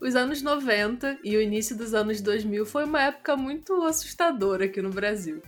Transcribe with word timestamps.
Os 0.00 0.14
anos 0.14 0.42
90 0.42 1.18
e 1.24 1.36
o 1.36 1.42
início 1.42 1.76
dos 1.76 1.92
anos 1.92 2.20
2000 2.20 2.64
foi 2.64 2.84
uma 2.84 3.02
época 3.02 3.36
muito 3.36 3.82
assustadora 3.82 4.66
aqui 4.66 4.80
no 4.80 4.90
Brasil. 4.90 5.42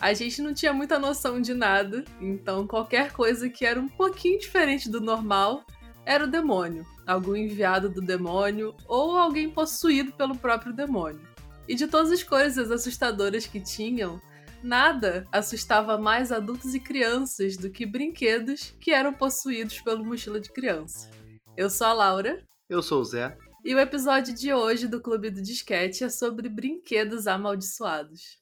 A 0.00 0.12
gente 0.12 0.42
não 0.42 0.52
tinha 0.52 0.72
muita 0.72 0.98
noção 0.98 1.40
de 1.40 1.54
nada, 1.54 2.04
então 2.20 2.66
qualquer 2.66 3.12
coisa 3.12 3.48
que 3.48 3.64
era 3.64 3.78
um 3.78 3.88
pouquinho 3.88 4.40
diferente 4.40 4.90
do 4.90 5.00
normal 5.00 5.64
era 6.04 6.24
o 6.24 6.30
demônio, 6.30 6.84
algum 7.06 7.36
enviado 7.36 7.88
do 7.88 8.00
demônio 8.00 8.74
ou 8.88 9.16
alguém 9.16 9.48
possuído 9.48 10.10
pelo 10.12 10.36
próprio 10.36 10.72
demônio. 10.72 11.20
E 11.68 11.76
de 11.76 11.86
todas 11.86 12.10
as 12.10 12.24
coisas 12.24 12.72
assustadoras 12.72 13.46
que 13.46 13.60
tinham, 13.60 14.20
nada 14.60 15.24
assustava 15.30 15.96
mais 15.96 16.32
adultos 16.32 16.74
e 16.74 16.80
crianças 16.80 17.56
do 17.56 17.70
que 17.70 17.86
brinquedos 17.86 18.74
que 18.80 18.90
eram 18.90 19.12
possuídos 19.14 19.80
pelo 19.80 20.04
mochila 20.04 20.40
de 20.40 20.50
criança. 20.50 21.08
Eu 21.56 21.70
sou 21.70 21.86
a 21.86 21.92
Laura. 21.92 22.42
Eu 22.68 22.82
sou 22.82 23.00
o 23.00 23.04
Zé. 23.04 23.38
E 23.64 23.76
o 23.76 23.78
episódio 23.78 24.34
de 24.34 24.52
hoje 24.52 24.88
do 24.88 25.00
Clube 25.00 25.30
do 25.30 25.40
Disquete 25.40 26.02
é 26.02 26.08
sobre 26.08 26.48
brinquedos 26.48 27.28
amaldiçoados. 27.28 28.40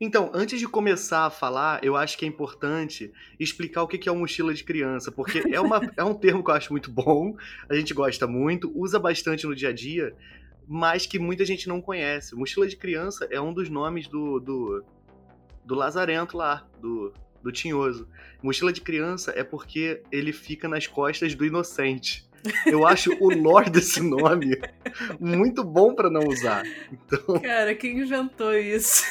Então, 0.00 0.30
antes 0.32 0.58
de 0.58 0.66
começar 0.66 1.26
a 1.26 1.30
falar, 1.30 1.84
eu 1.84 1.94
acho 1.94 2.16
que 2.16 2.24
é 2.24 2.28
importante 2.28 3.12
explicar 3.38 3.82
o 3.82 3.86
que 3.86 4.08
é 4.08 4.12
uma 4.12 4.20
mochila 4.20 4.54
de 4.54 4.64
criança, 4.64 5.12
porque 5.12 5.42
é, 5.52 5.60
uma, 5.60 5.78
é 5.94 6.02
um 6.02 6.14
termo 6.14 6.42
que 6.42 6.50
eu 6.50 6.54
acho 6.54 6.72
muito 6.72 6.90
bom, 6.90 7.36
a 7.68 7.74
gente 7.74 7.92
gosta 7.92 8.26
muito, 8.26 8.72
usa 8.74 8.98
bastante 8.98 9.46
no 9.46 9.54
dia 9.54 9.68
a 9.68 9.72
dia, 9.74 10.16
mas 10.66 11.04
que 11.04 11.18
muita 11.18 11.44
gente 11.44 11.68
não 11.68 11.82
conhece. 11.82 12.34
Mochila 12.34 12.66
de 12.66 12.76
criança 12.76 13.28
é 13.30 13.38
um 13.38 13.52
dos 13.52 13.68
nomes 13.68 14.08
do, 14.08 14.40
do, 14.40 14.84
do 15.66 15.74
Lazarento 15.74 16.34
lá, 16.34 16.66
do, 16.80 17.12
do 17.46 17.52
Tinhoso. 17.52 18.08
Mochila 18.42 18.72
de 18.72 18.80
criança 18.80 19.32
é 19.36 19.44
porque 19.44 20.02
ele 20.10 20.32
fica 20.32 20.68
nas 20.68 20.86
costas 20.86 21.34
do 21.34 21.46
inocente. 21.46 22.28
Eu 22.66 22.86
acho 22.86 23.12
o 23.20 23.30
lore 23.30 23.70
desse 23.70 24.00
nome 24.00 24.60
muito 25.18 25.64
bom 25.64 25.94
para 25.94 26.10
não 26.10 26.22
usar. 26.26 26.64
Então... 26.92 27.40
Cara, 27.40 27.74
quem 27.74 27.98
inventou 28.00 28.52
isso? 28.54 29.04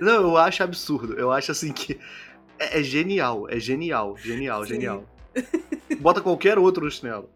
Não, 0.00 0.22
eu 0.22 0.36
acho 0.36 0.62
absurdo. 0.62 1.14
Eu 1.14 1.30
acho 1.30 1.52
assim 1.52 1.72
que 1.72 1.98
é, 2.58 2.80
é 2.80 2.82
genial, 2.82 3.48
é 3.48 3.58
genial, 3.58 4.16
genial, 4.16 4.62
Sim. 4.64 4.68
genial. 4.68 5.04
Bota 6.00 6.20
qualquer 6.20 6.58
outro 6.58 6.84
no 6.84 6.90
chinelo. 6.90 7.30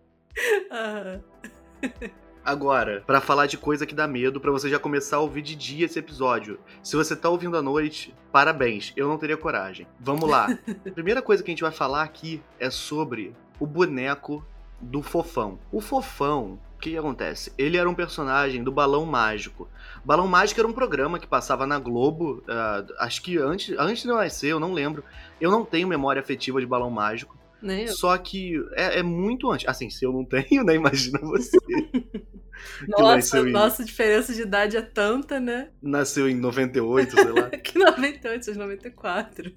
Uhum. 0.70 2.10
Agora, 2.44 3.04
para 3.06 3.20
falar 3.20 3.46
de 3.46 3.56
coisa 3.56 3.86
que 3.86 3.94
dá 3.94 4.06
medo, 4.06 4.40
para 4.40 4.50
você 4.50 4.68
já 4.68 4.78
começar 4.78 5.18
a 5.18 5.20
ouvir 5.20 5.42
de 5.42 5.54
dia 5.54 5.86
esse 5.86 5.98
episódio. 5.98 6.58
Se 6.82 6.96
você 6.96 7.14
tá 7.14 7.28
ouvindo 7.28 7.56
à 7.56 7.62
noite, 7.62 8.12
parabéns, 8.32 8.92
eu 8.96 9.06
não 9.06 9.16
teria 9.16 9.36
coragem. 9.36 9.86
Vamos 10.00 10.28
lá. 10.28 10.48
Primeira 10.94 11.22
coisa 11.22 11.42
que 11.42 11.50
a 11.50 11.52
gente 11.52 11.62
vai 11.62 11.70
falar 11.70 12.02
aqui 12.02 12.42
é 12.58 12.68
sobre 12.68 13.32
o 13.60 13.66
boneco 13.66 14.44
do 14.80 15.02
Fofão. 15.02 15.60
O 15.70 15.80
Fofão, 15.80 16.58
o 16.74 16.78
que, 16.80 16.98
acontece? 16.98 17.52
Ele 17.56 17.76
era 17.76 17.88
um 17.88 17.94
personagem 17.94 18.64
do 18.64 18.72
Balão 18.72 19.06
Mágico. 19.06 19.68
Balão 20.04 20.26
Mágico 20.26 20.60
era 20.60 20.68
um 20.68 20.72
programa 20.72 21.20
que 21.20 21.26
passava 21.28 21.64
na 21.64 21.78
Globo, 21.78 22.42
uh, 22.48 22.92
acho 22.98 23.22
que 23.22 23.38
antes, 23.38 23.72
antes 23.78 24.02
de 24.02 24.08
eu 24.08 24.16
nascer, 24.16 24.48
eu 24.48 24.58
não 24.58 24.72
lembro. 24.72 25.04
Eu 25.40 25.52
não 25.52 25.64
tenho 25.64 25.86
memória 25.86 26.20
afetiva 26.20 26.60
de 26.60 26.66
Balão 26.66 26.90
Mágico. 26.90 27.38
Eu. 27.62 27.88
Só 27.88 28.16
que 28.18 28.54
é, 28.72 28.98
é, 28.98 29.02
muito 29.02 29.50
antes. 29.50 29.68
Assim, 29.68 29.88
se 29.90 30.04
eu 30.04 30.12
não 30.12 30.24
tenho, 30.26 30.64
né? 30.64 30.74
Imagina 30.74 31.18
você. 31.20 31.56
Nossa, 32.86 33.40
em... 33.40 33.50
nossa 33.50 33.84
diferença 33.84 34.32
de 34.32 34.42
idade 34.42 34.76
é 34.76 34.82
tanta, 34.82 35.40
né? 35.40 35.68
Nasceu 35.80 36.28
em 36.28 36.34
98, 36.34 37.14
sei 37.14 37.32
lá. 37.32 37.50
que 37.58 37.78
98, 37.78 38.44
vocês 38.44 38.56
94. 38.56 39.52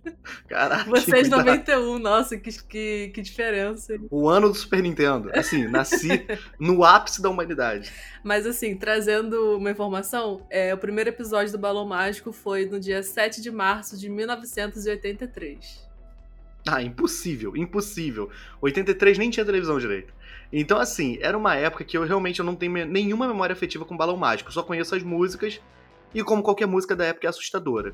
Caraca. 0.48 0.89
Vocês 0.89 1.30
91, 1.30 1.99
nossa, 1.99 2.38
que, 2.38 2.52
que, 2.64 3.11
que 3.14 3.21
diferença. 3.21 3.95
O 4.10 4.30
ano 4.30 4.49
do 4.49 4.55
Super 4.55 4.82
Nintendo. 4.82 5.30
Assim, 5.33 5.67
nasci 5.67 6.26
no 6.60 6.83
ápice 6.83 7.21
da 7.21 7.30
humanidade. 7.30 7.92
Mas 8.23 8.45
assim, 8.45 8.76
trazendo 8.76 9.58
uma 9.58 9.71
informação, 9.71 10.45
é, 10.49 10.73
o 10.73 10.77
primeiro 10.77 11.10
episódio 11.10 11.52
do 11.52 11.60
Balão 11.60 11.86
Mágico 11.86 12.32
foi 12.32 12.65
no 12.65 12.80
dia 12.80 13.04
7 13.04 13.42
de 13.42 13.52
março 13.52 13.98
de 13.98 14.10
1983. 14.10 15.84
Ah, 16.67 16.81
impossível, 16.81 17.55
impossível. 17.55 18.30
83 18.61 19.17
nem 19.17 19.30
tinha 19.30 19.45
televisão 19.45 19.77
direito. 19.77 20.14
Então, 20.52 20.80
assim, 20.80 21.17
era 21.21 21.37
uma 21.37 21.55
época 21.55 21.83
que 21.83 21.98
eu 21.98 22.03
realmente 22.03 22.39
eu 22.39 22.45
não 22.45 22.55
tenho 22.55 22.86
nenhuma 22.86 23.27
memória 23.27 23.53
afetiva 23.53 23.86
com 23.86 23.95
Balão 23.95 24.17
Mágico. 24.17 24.52
Só 24.52 24.64
conheço 24.64 24.95
as 24.95 25.03
músicas 25.03 25.61
e, 26.14 26.23
como 26.23 26.42
qualquer 26.42 26.65
música 26.65 26.95
da 26.95 27.05
época, 27.05 27.27
é 27.27 27.30
assustadora. 27.30 27.93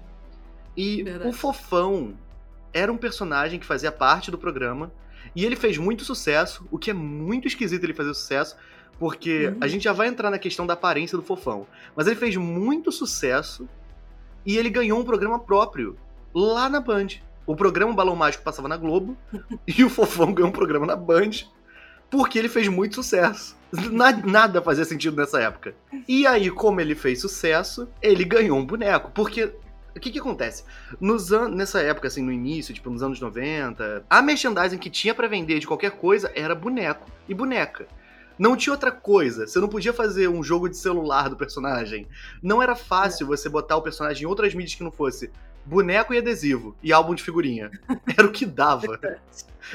E 0.76 1.04
Verdade. 1.04 1.30
o 1.30 1.34
Fofão 1.34 2.18
era 2.74 2.92
um 2.92 2.98
personagem 2.98 3.60
que 3.60 3.66
fazia 3.66 3.92
parte 3.92 4.32
do 4.32 4.38
programa 4.38 4.92
e 5.36 5.46
ele 5.46 5.56
fez 5.56 5.78
muito 5.78 6.04
sucesso, 6.06 6.66
o 6.72 6.78
que 6.78 6.92
é 6.92 6.94
muito 6.94 7.48
esquisito 7.48 7.84
ele 7.84 7.94
fazer 7.94 8.14
sucesso, 8.14 8.56
porque 8.98 9.48
uhum. 9.48 9.58
a 9.60 9.68
gente 9.68 9.84
já 9.84 9.94
vai 9.94 10.08
entrar 10.08 10.30
na 10.30 10.40
questão 10.40 10.66
da 10.66 10.74
aparência 10.74 11.18
do 11.18 11.24
Fofão. 11.24 11.68
Mas 11.96 12.08
ele 12.08 12.16
fez 12.16 12.36
muito 12.38 12.92
sucesso 12.92 13.68
e 14.46 14.58
ele 14.58 14.70
ganhou 14.70 15.00
um 15.00 15.04
programa 15.04 15.40
próprio 15.40 15.98
lá 16.34 16.70
na 16.70 16.80
Band. 16.80 17.08
O 17.46 17.56
programa 17.56 17.94
Balão 17.94 18.16
Mágico 18.16 18.44
passava 18.44 18.68
na 18.68 18.78
Globo 18.78 19.18
e 19.68 19.84
o 19.84 19.90
Fofão 19.90 20.34
ganhou 20.34 20.50
um 20.50 20.54
programa 20.54 20.86
na 20.86 20.96
Band 20.96 21.32
porque 22.10 22.38
ele 22.38 22.50
fez 22.50 22.68
muito 22.68 22.96
sucesso. 22.96 23.56
Nada 24.26 24.62
fazia 24.62 24.84
sentido 24.84 25.16
nessa 25.16 25.40
época. 25.40 25.74
E 26.08 26.28
aí, 26.28 26.52
como 26.52 26.82
ele 26.82 26.94
fez 26.94 27.22
sucesso, 27.22 27.88
ele 28.02 28.26
ganhou 28.26 28.58
um 28.58 28.66
boneco. 28.66 29.10
Porque 29.14 29.54
o 29.96 30.00
que 30.00 30.12
que 30.12 30.20
acontece? 30.20 30.64
Nos 31.00 31.32
an 31.32 31.50
nessa 31.50 31.82
época, 31.82 32.08
assim, 32.08 32.22
no 32.22 32.32
início, 32.32 32.74
tipo, 32.74 32.90
nos 32.90 33.02
anos 33.02 33.20
90, 33.20 34.06
a 34.10 34.22
merchandising 34.22 34.78
que 34.78 34.90
tinha 34.90 35.16
para 35.16 35.28
vender 35.28 35.60
de 35.60 35.68
qualquer 35.68 35.92
coisa 35.92 36.32
era 36.36 36.54
boneco 36.54 37.10
e 37.30 37.34
boneca. 37.34 37.88
Não 38.38 38.56
tinha 38.56 38.74
outra 38.74 38.92
coisa. 38.92 39.46
Você 39.46 39.60
não 39.60 39.68
podia 39.68 39.94
fazer 39.94 40.28
um 40.28 40.44
jogo 40.44 40.70
de 40.70 40.78
celular 40.78 41.30
do 41.30 41.36
personagem. 41.36 42.08
Não 42.42 42.62
era 42.62 42.76
fácil 42.76 43.28
você 43.28 43.50
botar 43.50 43.78
o 43.78 43.82
personagem 43.82 44.24
em 44.24 44.28
outras 44.28 44.54
mídias 44.54 44.76
que 44.76 44.84
não 44.84 44.92
fosse 44.92 45.32
boneco 45.66 46.14
e 46.14 46.18
adesivo 46.18 46.76
e 46.82 46.92
álbum 46.92 47.14
de 47.14 47.24
figurinha. 47.24 47.70
Era 48.18 48.28
o 48.28 48.32
que 48.32 48.46
dava. 48.46 49.00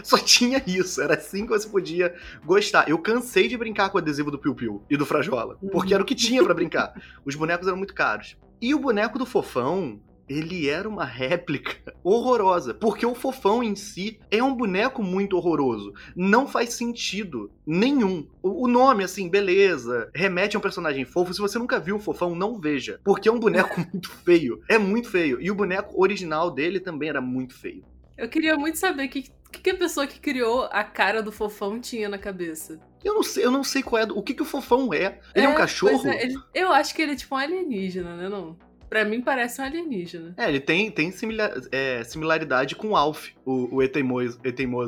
Só 0.02 0.18
tinha 0.18 0.62
isso, 0.66 1.00
era 1.00 1.14
assim 1.14 1.44
que 1.44 1.50
você 1.50 1.68
podia 1.68 2.14
gostar. 2.44 2.88
Eu 2.88 2.98
cansei 2.98 3.46
de 3.46 3.56
brincar 3.56 3.88
com 3.88 3.96
o 3.96 4.00
adesivo 4.00 4.30
do 4.30 4.38
Piu 4.38 4.54
Piu 4.54 4.82
e 4.90 4.96
do 4.96 5.06
Frajola, 5.06 5.56
porque 5.70 5.94
era 5.94 6.02
o 6.02 6.06
que 6.06 6.14
tinha 6.14 6.42
para 6.42 6.52
brincar. 6.52 7.00
Os 7.24 7.36
bonecos 7.36 7.68
eram 7.68 7.78
muito 7.78 7.94
caros. 7.94 8.36
E 8.60 8.74
o 8.74 8.80
boneco 8.80 9.16
do 9.16 9.24
Fofão, 9.24 10.00
ele 10.28 10.68
era 10.68 10.88
uma 10.88 11.04
réplica 11.04 11.94
horrorosa, 12.02 12.74
porque 12.74 13.06
o 13.06 13.14
Fofão 13.14 13.62
em 13.62 13.74
si 13.74 14.18
é 14.30 14.42
um 14.42 14.54
boneco 14.54 15.02
muito 15.02 15.36
horroroso. 15.36 15.92
Não 16.14 16.46
faz 16.46 16.74
sentido 16.74 17.50
nenhum. 17.66 18.26
O 18.42 18.68
nome, 18.68 19.04
assim, 19.04 19.28
beleza, 19.28 20.10
remete 20.14 20.56
a 20.56 20.58
um 20.58 20.62
personagem 20.62 21.04
fofo. 21.04 21.34
Se 21.34 21.40
você 21.40 21.58
nunca 21.58 21.78
viu 21.78 21.96
o 21.96 22.00
Fofão, 22.00 22.34
não 22.34 22.58
veja, 22.58 23.00
porque 23.04 23.28
é 23.28 23.32
um 23.32 23.40
boneco 23.40 23.80
muito 23.92 24.10
feio. 24.10 24.60
É 24.68 24.78
muito 24.78 25.08
feio. 25.08 25.40
E 25.40 25.50
o 25.50 25.54
boneco 25.54 26.00
original 26.00 26.50
dele 26.50 26.80
também 26.80 27.08
era 27.08 27.20
muito 27.20 27.54
feio. 27.54 27.84
Eu 28.16 28.28
queria 28.28 28.56
muito 28.56 28.78
saber 28.78 29.08
que 29.08 29.30
o 29.46 29.50
que, 29.50 29.70
a 29.70 29.76
pessoa 29.76 30.06
que 30.06 30.18
criou 30.18 30.64
a 30.70 30.82
cara 30.84 31.22
do 31.22 31.30
fofão 31.30 31.80
tinha 31.80 32.08
na 32.08 32.18
cabeça? 32.18 32.80
Eu 33.04 33.14
não 33.14 33.22
sei, 33.22 33.44
eu 33.44 33.50
não 33.50 33.62
sei 33.62 33.82
qual 33.82 34.02
é. 34.02 34.04
O 34.04 34.22
que, 34.22 34.34
que 34.34 34.42
o 34.42 34.46
fofão 34.46 34.92
é? 34.92 35.18
Ele 35.34 35.44
é, 35.46 35.48
é 35.48 35.48
um 35.48 35.54
cachorro? 35.54 36.06
É, 36.08 36.24
ele, 36.24 36.36
eu 36.54 36.72
acho 36.72 36.94
que 36.94 37.02
ele 37.02 37.12
é 37.12 37.16
tipo 37.16 37.34
um 37.34 37.38
alienígena, 37.38 38.16
né? 38.16 38.28
Não? 38.28 38.56
Pra 38.88 39.04
mim 39.04 39.20
parece 39.20 39.60
um 39.60 39.64
alienígena. 39.64 40.34
É, 40.36 40.48
ele 40.48 40.60
tem, 40.60 40.90
tem 40.90 41.10
similar, 41.10 41.52
é, 41.72 42.04
similaridade 42.04 42.76
com 42.76 42.88
o 42.88 42.96
Alf, 42.96 43.30
o, 43.44 43.76
o 43.76 43.82
Eteimoso. 43.82 44.38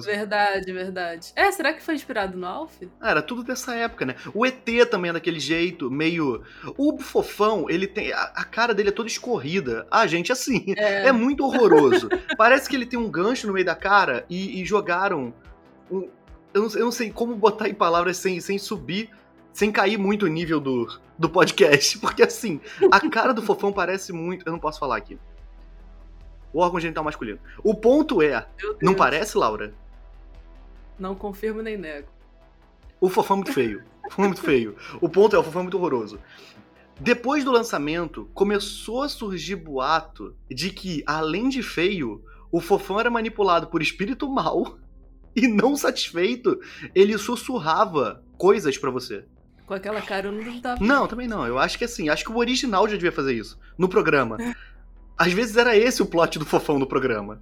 Verdade, 0.05 0.73
verdade. 0.73 1.33
É, 1.35 1.51
será 1.51 1.73
que 1.73 1.83
foi 1.83 1.95
inspirado 1.95 2.37
no 2.37 2.47
Alf? 2.47 2.73
Ah, 3.01 3.11
era 3.11 3.23
tudo 3.23 3.43
dessa 3.43 3.75
época, 3.75 4.07
né? 4.07 4.15
O 4.35 4.47
ET 4.47 4.65
também 4.91 5.11
é 5.11 5.15
daquele 5.15 5.41
jeito, 5.41 5.91
meio. 5.91 6.43
O 6.77 6.99
fofão, 6.99 7.69
ele 7.69 7.87
tem. 7.87 8.13
A, 8.13 8.33
a 8.35 8.45
cara 8.45 8.73
dele 8.73 8.91
é 8.91 8.93
toda 8.93 9.09
escorrida. 9.09 9.87
Ah, 9.91 10.07
gente, 10.07 10.31
assim. 10.31 10.75
É, 10.77 11.09
é 11.09 11.13
muito 11.13 11.45
horroroso. 11.45 12.09
Parece 12.37 12.69
que 12.69 12.77
ele 12.77 12.87
tem 12.87 12.99
um 12.99 13.11
gancho 13.11 13.47
no 13.47 13.53
meio 13.53 13.67
da 13.67 13.75
cara 13.75 14.25
e, 14.29 14.61
e 14.61 14.65
jogaram. 14.65 15.35
Um, 15.91 16.09
eu, 16.55 16.63
não, 16.63 16.71
eu 16.71 16.85
não 16.85 16.93
sei 16.93 17.11
como 17.11 17.35
botar 17.35 17.69
em 17.69 17.75
palavras 17.75 18.17
sem, 18.17 18.41
sem 18.41 18.59
subir 18.59 19.11
sem 19.59 19.73
cair 19.73 19.99
muito 19.99 20.25
o 20.25 20.29
nível 20.29 20.61
do, 20.61 20.87
do 21.19 21.29
podcast. 21.29 21.99
Porque 21.99 22.23
assim, 22.23 22.61
a 22.93 23.01
cara 23.11 23.35
do 23.35 23.43
fofão 23.43 23.73
parece 23.73 24.13
muito. 24.13 24.47
Eu 24.47 24.53
não 24.53 24.61
posso 24.61 24.79
falar 24.79 24.97
aqui. 24.97 25.19
O 26.53 26.61
órgão 26.61 26.79
genital 26.79 27.03
masculino. 27.03 27.41
O 27.65 27.75
ponto 27.75 28.23
é. 28.23 28.47
Não 28.81 28.95
parece, 28.95 29.37
Laura? 29.37 29.75
Não 30.97 31.17
confirmo 31.17 31.61
nem 31.61 31.77
nego. 31.77 32.07
O 33.01 33.09
fofão 33.09 33.35
é 33.35 33.39
muito 33.39 33.53
feio. 33.53 33.83
O 34.05 34.11
fofão 34.11 34.25
é 34.25 34.29
muito 34.29 34.41
feio. 34.43 34.77
O 35.01 35.09
ponto 35.09 35.35
é, 35.35 35.39
o 35.41 35.43
fofão 35.43 35.61
é 35.61 35.65
muito 35.65 35.77
horroroso. 35.77 36.21
Depois 37.01 37.43
do 37.43 37.51
lançamento, 37.51 38.31
começou 38.33 39.03
a 39.03 39.09
surgir 39.09 39.57
boato 39.57 40.37
de 40.49 40.71
que, 40.71 41.03
além 41.05 41.49
de 41.49 41.65
feio, 41.65 42.25
o 42.53 42.61
fofão 42.61 43.01
era 43.01 43.11
manipulado 43.11 43.67
por 43.67 43.83
espírito 43.83 44.29
mal 44.29 44.79
e 45.35 45.49
não 45.49 45.77
satisfeito, 45.77 46.61
ele 46.95 47.19
sussurrava 47.19 48.23
coisas 48.37 48.79
para 48.79 48.91
você. 48.91 49.25
Com 49.69 49.75
aquela 49.75 50.01
cara 50.01 50.29
eu 50.29 50.33
não 50.33 50.43
duvidava. 50.43 50.83
Não, 50.83 51.07
também 51.07 51.29
não. 51.29 51.47
Eu 51.47 51.59
acho 51.59 51.77
que 51.77 51.85
assim, 51.85 52.09
acho 52.09 52.25
que 52.25 52.33
o 52.33 52.39
original 52.39 52.89
já 52.89 52.95
devia 52.95 53.13
fazer 53.13 53.35
isso. 53.35 53.59
No 53.77 53.87
programa. 53.87 54.39
Às 55.17 55.35
vezes 55.35 55.57
era 55.59 55.77
esse 55.77 56.03
o 56.03 56.07
plot 56.07 56.39
do 56.39 56.47
fofão 56.47 56.79
no 56.79 56.87
programa. 56.87 57.41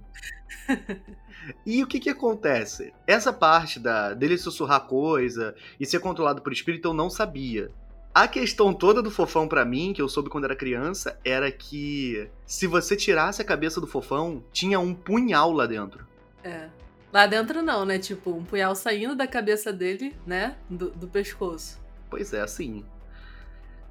E 1.65 1.81
o 1.81 1.87
que 1.87 1.97
que 1.97 2.09
acontece? 2.09 2.93
Essa 3.07 3.31
parte 3.31 3.79
da 3.79 4.13
dele 4.13 4.37
sussurrar 4.37 4.81
coisa 4.81 5.55
e 5.79 5.85
ser 5.85 5.99
controlado 5.99 6.41
por 6.41 6.51
espírito 6.51 6.89
eu 6.89 6.93
não 6.93 7.09
sabia. 7.09 7.71
A 8.13 8.27
questão 8.27 8.73
toda 8.73 9.01
do 9.01 9.09
fofão 9.09 9.47
para 9.47 9.63
mim, 9.63 9.93
que 9.93 10.01
eu 10.01 10.09
soube 10.09 10.29
quando 10.29 10.43
era 10.43 10.57
criança, 10.57 11.17
era 11.23 11.49
que 11.49 12.29
se 12.45 12.67
você 12.67 12.97
tirasse 12.97 13.41
a 13.41 13.45
cabeça 13.45 13.79
do 13.79 13.87
fofão, 13.87 14.43
tinha 14.51 14.77
um 14.77 14.93
punhal 14.93 15.53
lá 15.53 15.65
dentro. 15.65 16.05
É. 16.43 16.67
Lá 17.13 17.25
dentro 17.27 17.61
não, 17.61 17.85
né? 17.85 17.97
Tipo, 17.97 18.31
um 18.31 18.43
punhal 18.43 18.75
saindo 18.75 19.15
da 19.15 19.25
cabeça 19.25 19.71
dele, 19.71 20.13
né? 20.25 20.57
Do, 20.69 20.89
do 20.89 21.07
pescoço. 21.07 21.79
Pois 22.09 22.33
é, 22.33 22.41
assim. 22.41 22.83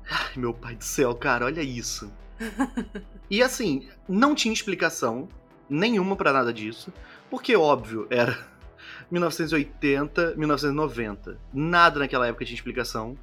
Ai, 0.09 0.33
meu 0.37 0.55
pai 0.55 0.77
do 0.77 0.85
céu, 0.85 1.15
cara, 1.15 1.47
olha 1.47 1.63
isso. 1.63 2.13
e 3.31 3.43
assim, 3.43 3.89
não 4.09 4.35
tinha 4.35 4.53
explicação 4.53 5.29
nenhuma 5.69 6.15
para 6.15 6.33
nada 6.33 6.53
disso, 6.53 6.93
porque 7.31 7.57
óbvio, 7.57 8.07
era 8.09 8.39
1980, 9.11 10.35
1990. 10.37 11.39
Nada 11.53 11.99
naquela 11.99 12.27
época 12.27 12.45
tinha 12.45 12.55
explicação. 12.55 13.17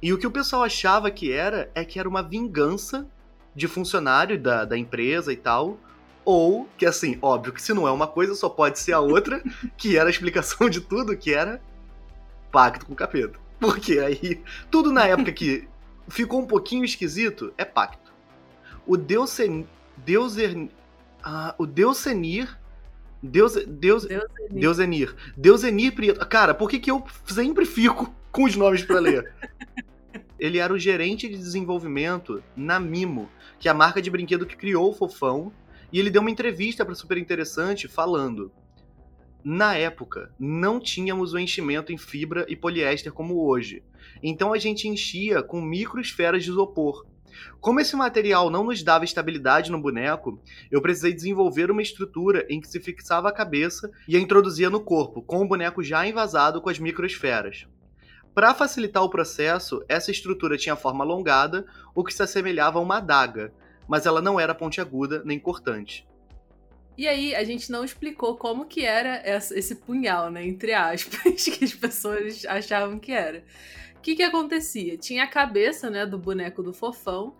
E 0.00 0.12
o 0.12 0.18
que 0.18 0.26
o 0.26 0.30
pessoal 0.30 0.62
achava 0.62 1.10
que 1.10 1.32
era 1.32 1.70
é 1.74 1.84
que 1.84 1.98
era 1.98 2.08
uma 2.08 2.22
vingança 2.22 3.06
de 3.54 3.66
funcionário 3.66 4.38
da, 4.38 4.64
da 4.64 4.76
empresa 4.76 5.32
e 5.32 5.36
tal. 5.36 5.78
Ou 6.24 6.68
que, 6.76 6.84
assim, 6.84 7.18
óbvio 7.22 7.52
que 7.52 7.62
se 7.62 7.72
não 7.72 7.86
é 7.86 7.90
uma 7.90 8.06
coisa, 8.06 8.34
só 8.34 8.48
pode 8.48 8.78
ser 8.78 8.92
a 8.92 9.00
outra, 9.00 9.42
que 9.76 9.96
era 9.96 10.08
a 10.08 10.10
explicação 10.10 10.68
de 10.68 10.80
tudo, 10.80 11.16
que 11.16 11.32
era 11.32 11.60
pacto 12.50 12.84
com 12.84 12.92
o 12.92 12.96
capeta. 12.96 13.38
Porque 13.60 13.98
aí, 13.98 14.42
tudo 14.70 14.92
na 14.92 15.06
época 15.06 15.32
que 15.32 15.68
ficou 16.08 16.40
um 16.40 16.46
pouquinho 16.46 16.84
esquisito 16.84 17.52
é 17.56 17.64
pacto. 17.64 18.12
O 18.86 18.96
Deus 18.96 19.36
Deus 19.96 20.36
ah, 21.22 21.54
o 21.58 21.66
Deus 21.66 21.98
Senir 21.98 22.58
Deus 23.22 23.54
Deus 23.66 24.06
Deus 24.50 24.78
Enir 24.78 25.16
Deus 25.36 25.64
Enir 25.64 25.94
Prieto. 25.94 26.24
Cara, 26.26 26.54
por 26.54 26.70
que 26.70 26.78
que 26.78 26.90
eu 26.90 27.04
sempre 27.24 27.64
fico 27.64 28.14
com 28.30 28.44
os 28.44 28.54
nomes 28.54 28.84
para 28.84 29.00
ler? 29.00 29.32
Ele 30.38 30.58
era 30.58 30.72
o 30.72 30.78
gerente 30.78 31.28
de 31.28 31.36
desenvolvimento 31.36 32.42
na 32.54 32.78
Mimo, 32.78 33.28
que 33.58 33.68
é 33.68 33.70
a 33.70 33.74
marca 33.74 34.02
de 34.02 34.10
brinquedo 34.10 34.46
que 34.46 34.56
criou 34.56 34.90
o 34.90 34.92
Fofão, 34.92 35.50
e 35.90 35.98
ele 35.98 36.10
deu 36.10 36.20
uma 36.20 36.30
entrevista 36.30 36.84
para 36.84 36.94
Super 36.94 37.16
Interessante 37.16 37.88
falando: 37.88 38.52
Na 39.48 39.76
época, 39.76 40.34
não 40.40 40.80
tínhamos 40.80 41.32
o 41.32 41.38
enchimento 41.38 41.92
em 41.92 41.96
fibra 41.96 42.44
e 42.48 42.56
poliéster 42.56 43.12
como 43.12 43.46
hoje. 43.46 43.80
Então 44.20 44.52
a 44.52 44.58
gente 44.58 44.88
enchia 44.88 45.40
com 45.40 45.62
microesferas 45.62 46.42
de 46.42 46.50
isopor. 46.50 47.06
Como 47.60 47.78
esse 47.78 47.94
material 47.94 48.50
não 48.50 48.64
nos 48.64 48.82
dava 48.82 49.04
estabilidade 49.04 49.70
no 49.70 49.80
boneco, 49.80 50.42
eu 50.68 50.82
precisei 50.82 51.12
desenvolver 51.12 51.70
uma 51.70 51.80
estrutura 51.80 52.44
em 52.50 52.60
que 52.60 52.66
se 52.66 52.80
fixava 52.80 53.28
a 53.28 53.32
cabeça 53.32 53.88
e 54.08 54.16
a 54.16 54.18
introduzia 54.18 54.68
no 54.68 54.80
corpo, 54.80 55.22
com 55.22 55.40
o 55.40 55.46
boneco 55.46 55.80
já 55.80 56.04
envasado 56.04 56.60
com 56.60 56.68
as 56.68 56.80
microesferas. 56.80 57.68
Para 58.34 58.52
facilitar 58.52 59.04
o 59.04 59.10
processo, 59.10 59.80
essa 59.88 60.10
estrutura 60.10 60.58
tinha 60.58 60.74
forma 60.74 61.04
alongada, 61.04 61.64
o 61.94 62.02
que 62.02 62.12
se 62.12 62.20
assemelhava 62.20 62.80
a 62.80 62.82
uma 62.82 62.96
adaga, 62.96 63.54
mas 63.86 64.06
ela 64.06 64.20
não 64.20 64.40
era 64.40 64.56
pontiaguda 64.56 65.22
nem 65.24 65.38
cortante. 65.38 66.04
E 66.96 67.06
aí, 67.06 67.34
a 67.34 67.44
gente 67.44 67.70
não 67.70 67.84
explicou 67.84 68.36
como 68.36 68.64
que 68.64 68.84
era 68.84 69.22
esse 69.26 69.74
punhal, 69.74 70.30
né? 70.30 70.46
Entre 70.46 70.72
aspas, 70.72 71.44
que 71.44 71.64
as 71.64 71.74
pessoas 71.74 72.44
achavam 72.46 72.98
que 72.98 73.12
era. 73.12 73.44
O 73.96 74.00
que 74.00 74.16
que 74.16 74.22
acontecia? 74.22 74.96
Tinha 74.96 75.24
a 75.24 75.26
cabeça, 75.26 75.90
né, 75.90 76.06
do 76.06 76.18
boneco 76.18 76.62
do 76.62 76.72
fofão, 76.72 77.34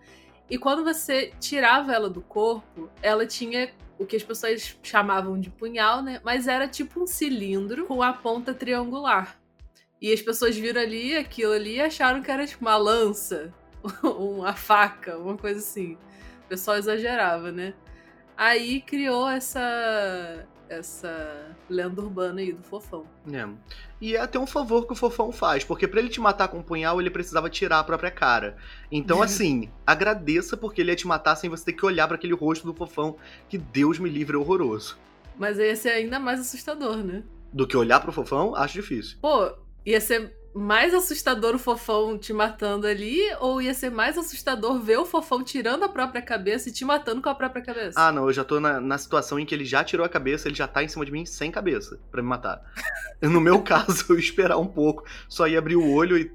e 0.49 0.56
quando 0.58 0.85
você 0.85 1.32
tirava 1.41 1.93
ela 1.93 2.08
do 2.08 2.20
corpo, 2.20 2.88
ela 3.03 3.26
tinha 3.26 3.70
o 3.99 4.06
que 4.06 4.17
as 4.17 4.23
pessoas 4.23 4.76
chamavam 4.82 5.41
de 5.41 5.50
punhal, 5.50 6.03
né? 6.03 6.20
Mas 6.23 6.47
era 6.47 6.69
tipo 6.69 7.03
um 7.03 7.06
cilindro 7.06 7.87
com 7.87 8.03
a 8.03 8.12
ponta 8.12 8.55
triangular. 8.55 9.41
E 10.00 10.12
as 10.12 10.20
pessoas 10.20 10.56
viram 10.56 10.81
ali 10.81 11.17
aquilo 11.17 11.53
ali 11.53 11.76
e 11.76 11.81
acharam 11.81 12.23
que 12.23 12.31
era 12.31 12.47
tipo 12.47 12.64
uma 12.64 12.76
lança, 12.76 13.53
uma 14.05 14.55
faca, 14.55 15.19
uma 15.19 15.37
coisa 15.37 15.58
assim. 15.58 15.94
O 16.44 16.49
pessoal 16.49 16.76
exagerava, 16.76 17.50
né? 17.50 17.75
Aí 18.36 18.80
criou 18.80 19.28
essa 19.28 20.46
essa 20.68 21.54
lenda 21.70 22.02
urbana 22.02 22.40
aí 22.40 22.52
do 22.52 22.62
fofão. 22.62 23.06
É. 23.32 23.48
E 24.00 24.16
é 24.16 24.20
até 24.20 24.38
um 24.38 24.46
favor 24.46 24.86
que 24.86 24.92
o 24.92 24.96
fofão 24.96 25.32
faz, 25.32 25.64
porque 25.64 25.86
para 25.86 26.00
ele 26.00 26.08
te 26.08 26.20
matar 26.20 26.48
com 26.48 26.58
um 26.58 26.62
punhal, 26.62 27.00
ele 27.00 27.10
precisava 27.10 27.48
tirar 27.48 27.78
a 27.78 27.84
própria 27.84 28.10
cara. 28.10 28.56
Então, 28.90 29.22
assim, 29.22 29.70
agradeça 29.86 30.56
porque 30.56 30.80
ele 30.80 30.90
ia 30.90 30.96
te 30.96 31.06
matar 31.06 31.36
sem 31.36 31.48
você 31.48 31.66
ter 31.66 31.72
que 31.72 31.86
olhar 31.86 32.06
para 32.06 32.16
aquele 32.16 32.34
rosto 32.34 32.66
do 32.66 32.74
fofão, 32.74 33.16
que 33.48 33.56
Deus 33.56 33.98
me 33.98 34.08
livre 34.10 34.36
é 34.36 34.38
horroroso. 34.38 34.98
Mas 35.38 35.58
ia 35.58 35.76
ser 35.76 35.90
ainda 35.90 36.18
mais 36.18 36.40
assustador, 36.40 36.96
né? 36.96 37.22
Do 37.52 37.66
que 37.66 37.76
olhar 37.76 38.00
pro 38.00 38.12
fofão, 38.12 38.54
acho 38.54 38.74
difícil. 38.74 39.18
Pô, 39.20 39.52
ia 39.84 40.00
ser 40.00 40.34
mais 40.56 40.94
assustador 40.94 41.55
o 41.55 41.58
fofão 41.58 42.17
te 42.17 42.32
matando 42.32 42.87
ali, 42.87 43.20
ou 43.41 43.61
ia 43.61 43.75
ser 43.75 43.91
mais 43.91 44.17
assustador 44.17 44.81
ver 44.81 44.97
o 44.97 45.05
fofão 45.05 45.44
tirando 45.44 45.82
a 45.82 45.88
própria 45.88 46.23
cabeça 46.23 46.70
e 46.70 46.73
te 46.73 46.82
matando 46.82 47.20
com 47.20 47.29
a 47.29 47.35
própria 47.35 47.62
cabeça? 47.62 48.00
Ah, 48.00 48.11
não, 48.11 48.26
eu 48.26 48.32
já 48.32 48.43
tô 48.43 48.58
na, 48.58 48.81
na 48.81 48.97
situação 48.97 49.38
em 49.38 49.44
que 49.44 49.55
ele 49.55 49.67
já 49.67 49.85
tirou 49.85 50.05
a 50.06 50.08
cabeça, 50.08 50.49
ele 50.49 50.55
já 50.55 50.67
tá 50.67 50.82
em 50.82 50.88
cima 50.88 51.05
de 51.05 51.12
mim 51.12 51.26
sem 51.26 51.50
cabeça 51.50 52.00
para 52.11 52.23
me 52.23 52.29
matar. 52.29 52.62
no 53.20 53.41
meu 53.41 53.61
caso, 53.61 54.06
eu 54.08 54.17
ia 54.17 54.20
esperar 54.20 54.56
um 54.56 54.67
pouco, 54.67 55.05
só 55.29 55.47
ia 55.47 55.58
abrir 55.58 55.76
o 55.76 55.93
olho 55.93 56.17
e. 56.17 56.32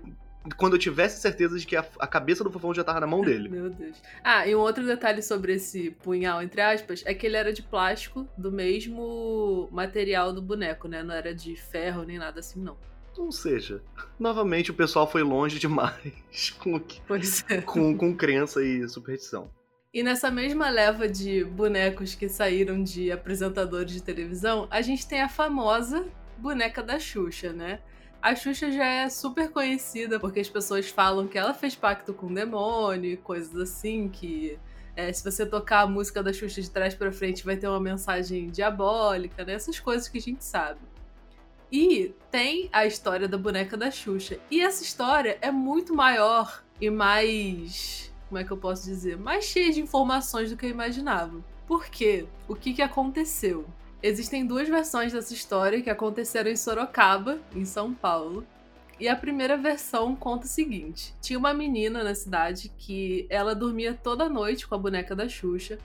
Quando 0.58 0.74
eu 0.74 0.80
tivesse 0.80 1.22
certeza 1.22 1.60
de 1.60 1.68
que 1.68 1.76
a, 1.76 1.86
a 2.00 2.08
cabeça 2.08 2.44
do 2.44 2.50
fofão 2.50 2.74
já 2.74 2.84
tava 2.84 3.00
na 3.00 3.06
mão 3.06 3.22
dele. 3.26 3.48
Meu 3.48 3.70
Deus. 3.70 3.96
Ah, 4.24 4.48
e 4.48 4.56
um 4.56 4.60
outro 4.60 4.84
detalhe 4.84 5.22
sobre 5.22 5.54
esse 5.54 5.92
punhal, 5.92 6.42
entre 6.42 6.62
aspas, 6.62 7.04
é 7.06 7.14
que 7.14 7.28
ele 7.28 7.38
era 7.38 7.54
de 7.54 7.62
plástico, 7.62 8.28
do 8.36 8.52
mesmo 8.52 9.70
material 9.72 10.34
do 10.34 10.42
boneco, 10.42 10.88
né? 10.88 11.04
Não 11.04 11.14
era 11.14 11.32
de 11.32 11.56
ferro 11.56 12.02
nem 12.02 12.18
nada 12.18 12.40
assim, 12.40 12.60
não. 12.60 12.76
Ou 13.18 13.31
seja, 13.31 13.84
novamente 14.19 14.72
o 14.72 14.74
pessoal 14.74 15.10
foi 15.10 15.24
longe 15.24 15.60
demais 15.60 16.50
com, 16.60 16.78
é. 17.50 17.62
com, 17.62 17.98
com 17.98 18.16
crença 18.16 18.63
e 18.63 18.88
superstição. 18.88 19.50
E 19.94 20.02
nessa 20.02 20.31
mesma 20.31 20.69
leva 20.69 21.08
de 21.08 21.44
bonecos 21.44 22.16
que 22.16 22.30
saíram 22.30 22.81
de 22.81 23.12
apresentadores 23.12 23.92
de 23.92 24.02
televisão, 24.02 24.66
a 24.72 24.81
gente 24.81 25.06
tem 25.06 25.22
a 25.22 25.28
famosa 25.28 26.08
boneca 26.38 26.81
da 26.81 26.98
Xuxa, 26.98 27.52
né? 27.52 27.81
A 28.22 28.34
Xuxa 28.34 28.72
já 28.72 28.86
é 28.86 29.10
super 29.10 29.52
conhecida 29.52 30.18
porque 30.18 30.40
as 30.40 30.48
pessoas 30.48 30.90
falam 30.90 31.28
que 31.28 31.38
ela 31.38 31.54
fez 31.54 31.75
pacto 31.75 32.13
com 32.13 32.28
o 32.28 32.34
demônio 32.34 33.12
e 33.12 33.18
coisas 33.18 33.56
assim, 33.58 34.08
que 34.08 34.58
é, 34.96 35.12
se 35.12 35.24
você 35.24 35.46
tocar 35.46 35.82
a 35.82 35.88
música 35.88 36.24
da 36.24 36.32
Xuxa 36.32 36.62
de 36.62 36.70
trás 36.70 36.96
para 36.96 37.12
frente 37.12 37.44
vai 37.44 37.58
ter 37.58 37.68
uma 37.68 37.80
mensagem 37.80 38.50
diabólica, 38.50 39.44
né? 39.44 39.53
Essas 39.53 39.80
coisas 39.80 40.08
que 40.08 40.20
a 40.20 40.22
gente 40.22 40.44
sabe. 40.46 40.80
E 41.72 42.13
tem 42.30 42.70
a 42.74 42.86
história 42.86 43.28
da 43.28 43.38
boneca 43.38 43.78
da 43.78 43.90
Xuxa. 43.90 44.38
E 44.50 44.60
essa 44.60 44.84
história 44.84 45.38
é 45.42 45.51
muito 45.51 45.96
maior 45.96 46.62
e 46.82 46.90
mais. 46.90 48.13
Como 48.28 48.40
é 48.40 48.44
que 48.44 48.51
eu 48.51 48.58
posso 48.58 48.86
dizer? 48.86 49.18
Mais 49.18 49.46
cheia 49.46 49.72
de 49.72 49.80
informações 49.80 50.50
do 50.50 50.58
que 50.58 50.66
eu 50.66 50.70
imaginava. 50.70 51.42
Por 51.66 51.86
quê? 51.86 52.25
O 52.48 52.56
que, 52.56 52.74
que 52.74 52.82
aconteceu? 52.82 53.66
Existem 54.04 54.46
duas 54.46 54.68
versões 54.68 55.13
dessa 55.13 55.34
história 55.34 55.82
que 55.82 55.90
aconteceram 55.90 56.50
em 56.50 56.56
Sorocaba, 56.58 57.40
em 57.56 57.63
São 57.63 57.94
Paulo. 57.94 58.46
E 59.00 59.08
a 59.08 59.16
primeira 59.16 59.58
versão 59.58 60.16
conta 60.16 60.46
o 60.46 60.50
seguinte: 60.50 61.16
tinha 61.22 61.40
uma 61.40 61.54
menina 61.54 62.04
na 62.04 62.13
cidade 62.13 62.72
que 62.78 63.25
ela 63.30 63.56
dormia 63.56 63.94
toda 63.94 64.28
noite 64.28 64.68
com 64.68 64.75
a 64.75 64.78
boneca 64.78 65.16
da 65.16 65.30
Xuxa, 65.30 65.80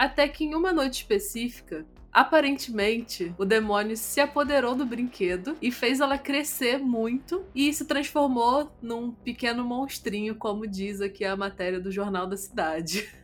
até 0.00 0.26
que 0.26 0.44
em 0.44 0.54
uma 0.54 0.72
noite 0.72 0.94
específica 0.94 1.86
Aparentemente, 2.12 3.32
o 3.38 3.44
demônio 3.44 3.96
se 3.96 4.20
apoderou 4.20 4.74
do 4.74 4.84
brinquedo 4.84 5.56
e 5.62 5.70
fez 5.70 6.00
ela 6.00 6.18
crescer 6.18 6.78
muito 6.78 7.44
e 7.54 7.72
se 7.72 7.84
transformou 7.84 8.68
num 8.82 9.12
pequeno 9.12 9.64
monstrinho, 9.64 10.34
como 10.34 10.66
diz 10.66 11.00
aqui 11.00 11.24
a 11.24 11.36
matéria 11.36 11.78
do 11.78 11.92
Jornal 11.92 12.26
da 12.26 12.36
Cidade. 12.36 13.08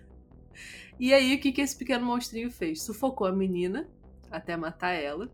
E 0.98 1.12
aí, 1.12 1.34
o 1.34 1.38
que, 1.38 1.52
que 1.52 1.60
esse 1.60 1.76
pequeno 1.76 2.06
monstrinho 2.06 2.50
fez? 2.50 2.80
Sufocou 2.80 3.26
a 3.26 3.32
menina 3.32 3.86
até 4.30 4.56
matar 4.56 4.92
ela. 4.92 5.30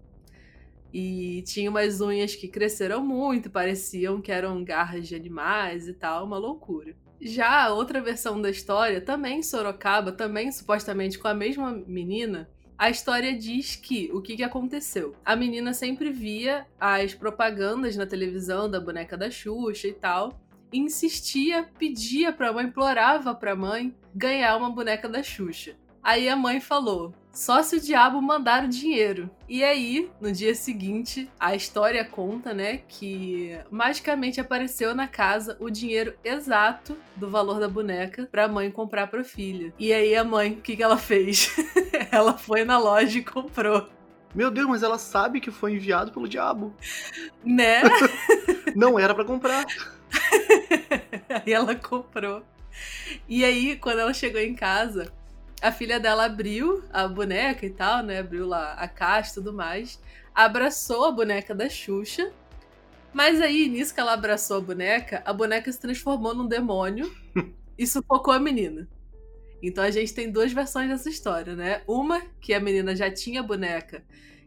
E 0.93 1.43
tinha 1.43 1.71
umas 1.71 2.01
unhas 2.01 2.35
que 2.35 2.49
cresceram 2.49 3.01
muito, 3.05 3.49
pareciam 3.49 4.21
que 4.21 4.33
eram 4.33 4.65
garras 4.65 5.07
de 5.07 5.15
animais 5.15 5.87
e 5.87 5.93
tal, 5.93 6.25
uma 6.25 6.37
loucura. 6.37 6.97
Já 7.25 7.67
a 7.67 7.73
outra 7.73 8.00
versão 8.00 8.43
da 8.43 8.50
história, 8.50 9.00
também 9.00 9.38
em 9.38 9.43
Sorocaba, 9.45 10.11
também 10.11 10.50
supostamente 10.50 11.21
com 11.21 11.29
a 11.29 11.35
mesma 11.35 11.71
menina, 11.87 12.50
a 12.76 12.91
história 12.91 13.33
diz 13.33 13.76
que 13.76 14.11
o 14.12 14.21
que, 14.21 14.35
que 14.35 14.43
aconteceu? 14.43 15.14
A 15.25 15.37
menina 15.37 15.73
sempre 15.73 16.11
via 16.11 16.67
as 16.81 17.14
propagandas 17.14 17.95
na 17.95 18.05
televisão 18.07 18.69
da 18.69 18.81
boneca 18.81 19.17
da 19.17 19.31
Xuxa 19.31 19.87
e 19.87 19.93
tal. 19.93 20.41
E 20.73 20.81
insistia, 20.81 21.71
pedia 21.79 22.33
pra 22.33 22.52
mãe, 22.52 22.67
implorava 22.67 23.37
pra 23.37 23.55
mãe 23.55 23.95
ganhar 24.12 24.57
uma 24.57 24.71
boneca 24.71 25.09
da 25.09 25.23
Xuxa. 25.23 25.76
Aí 26.02 26.29
a 26.29 26.35
mãe 26.35 26.61
falou: 26.61 27.14
só 27.33 27.62
se 27.62 27.77
o 27.77 27.81
diabo 27.81 28.21
mandar 28.21 28.65
o 28.65 28.69
dinheiro. 28.69 29.31
E 29.49 29.65
aí, 29.65 30.11
no 30.21 30.31
dia 30.31 30.55
seguinte, 30.55 31.31
a 31.41 31.55
história 31.55 32.05
conta, 32.05 32.53
né, 32.53 32.81
que 32.89 33.59
magicamente 33.71 34.41
apareceu 34.41 34.95
na 34.95 35.09
casa 35.09 35.57
o 35.59 35.71
dinheiro 35.71 36.15
exato 36.23 36.97
do 37.17 37.31
valor 37.31 37.59
da 37.59 37.69
boneca 37.69 38.29
pra 38.31 38.49
mãe 38.49 38.71
comprar 38.71 39.07
pra 39.07 39.25
filha. 39.25 39.73
E 39.79 39.93
aí 39.93 40.15
a 40.15 40.23
mãe, 40.23 40.53
o 40.53 40.61
que, 40.61 40.77
que 40.77 40.83
ela 40.83 40.99
fez? 40.99 41.55
ela 42.12 42.37
foi 42.37 42.65
na 42.65 42.79
loja 42.79 43.19
e 43.19 43.25
comprou. 43.25 43.89
Meu 44.35 44.51
Deus, 44.51 44.67
mas 44.67 44.83
ela 44.83 44.99
sabe 44.99 45.41
que 45.41 45.51
foi 45.51 45.75
enviado 45.75 46.12
pelo 46.12 46.29
diabo. 46.29 46.75
Né? 47.45 47.83
Não 48.77 48.99
era 48.99 49.15
para 49.15 49.25
comprar. 49.25 49.67
aí 51.29 51.53
ela 51.53 51.75
comprou. 51.75 52.43
E 53.29 53.45
aí, 53.45 53.77
quando 53.77 53.99
ela 53.99 54.15
chegou 54.15 54.41
em 54.41 54.55
casa, 54.55 55.12
a 55.62 55.71
filha 55.71 56.00
dela 56.00 56.25
abriu 56.25 56.83
a 56.92 57.07
boneca 57.07 57.64
e 57.64 57.71
tal, 57.71 58.02
né? 58.02 58.19
Abriu 58.19 58.47
lá 58.47 58.73
a 58.75 58.88
caixa 58.88 59.31
e 59.31 59.35
tudo 59.35 59.52
mais. 59.52 60.00
Abraçou 60.35 61.04
a 61.04 61.12
boneca 61.12 61.54
da 61.54 61.69
Xuxa. 61.69 62.33
Mas 63.12 63.40
aí, 63.40 63.69
nisso 63.69 63.95
que 63.95 64.00
ela 64.00 64.14
abraçou 64.14 64.57
a 64.57 64.61
boneca, 64.61 65.23
a 65.25 65.33
boneca 65.33 65.71
se 65.71 65.78
transformou 65.78 66.35
num 66.35 66.49
demônio 66.49 67.14
e 67.78 67.87
sufocou 67.87 68.35
a 68.35 68.40
menina. 68.40 68.88
Então 69.62 69.85
a 69.85 69.90
gente 69.90 70.12
tem 70.12 70.33
duas 70.33 70.52
versões 70.52 70.88
dessa 70.88 71.09
história, 71.09 71.54
né? 71.54 71.83
Uma 71.87 72.21
que 72.40 72.52
a 72.52 72.59
menina 72.59 72.97
já 72.97 73.09
tinha 73.09 73.40
a 73.40 73.45
boneca 73.45 74.02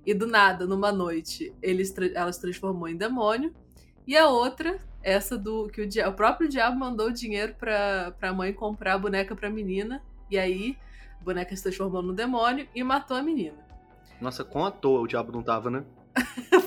e 0.06 0.14
do 0.14 0.28
nada, 0.28 0.66
numa 0.68 0.92
noite, 0.92 1.54
eles, 1.62 1.94
ela 2.14 2.34
se 2.34 2.42
transformou 2.42 2.90
em 2.90 2.98
demônio. 2.98 3.54
E 4.06 4.18
a 4.18 4.28
outra, 4.28 4.78
essa 5.02 5.38
do 5.38 5.70
que 5.70 5.82
o, 5.82 6.10
o 6.10 6.14
próprio 6.14 6.50
diabo 6.50 6.78
mandou 6.78 7.08
o 7.08 7.14
dinheiro 7.14 7.56
pra, 7.58 8.14
pra 8.20 8.34
mãe 8.34 8.52
comprar 8.52 8.96
a 8.96 8.98
boneca 8.98 9.34
pra 9.34 9.50
menina. 9.50 10.04
E 10.30 10.38
aí 10.38 10.78
boneca 11.26 11.56
se 11.56 11.64
transformou 11.64 12.02
no 12.02 12.14
demônio 12.14 12.68
e 12.74 12.84
matou 12.84 13.18
a 13.18 13.22
menina. 13.24 13.58
Nossa, 14.22 14.44
com 14.44 14.64
à 14.64 14.72
toa 14.72 15.02
o 15.02 15.08
diabo 15.08 15.32
não 15.32 15.44
tava, 15.44 15.70
né? 15.70 15.84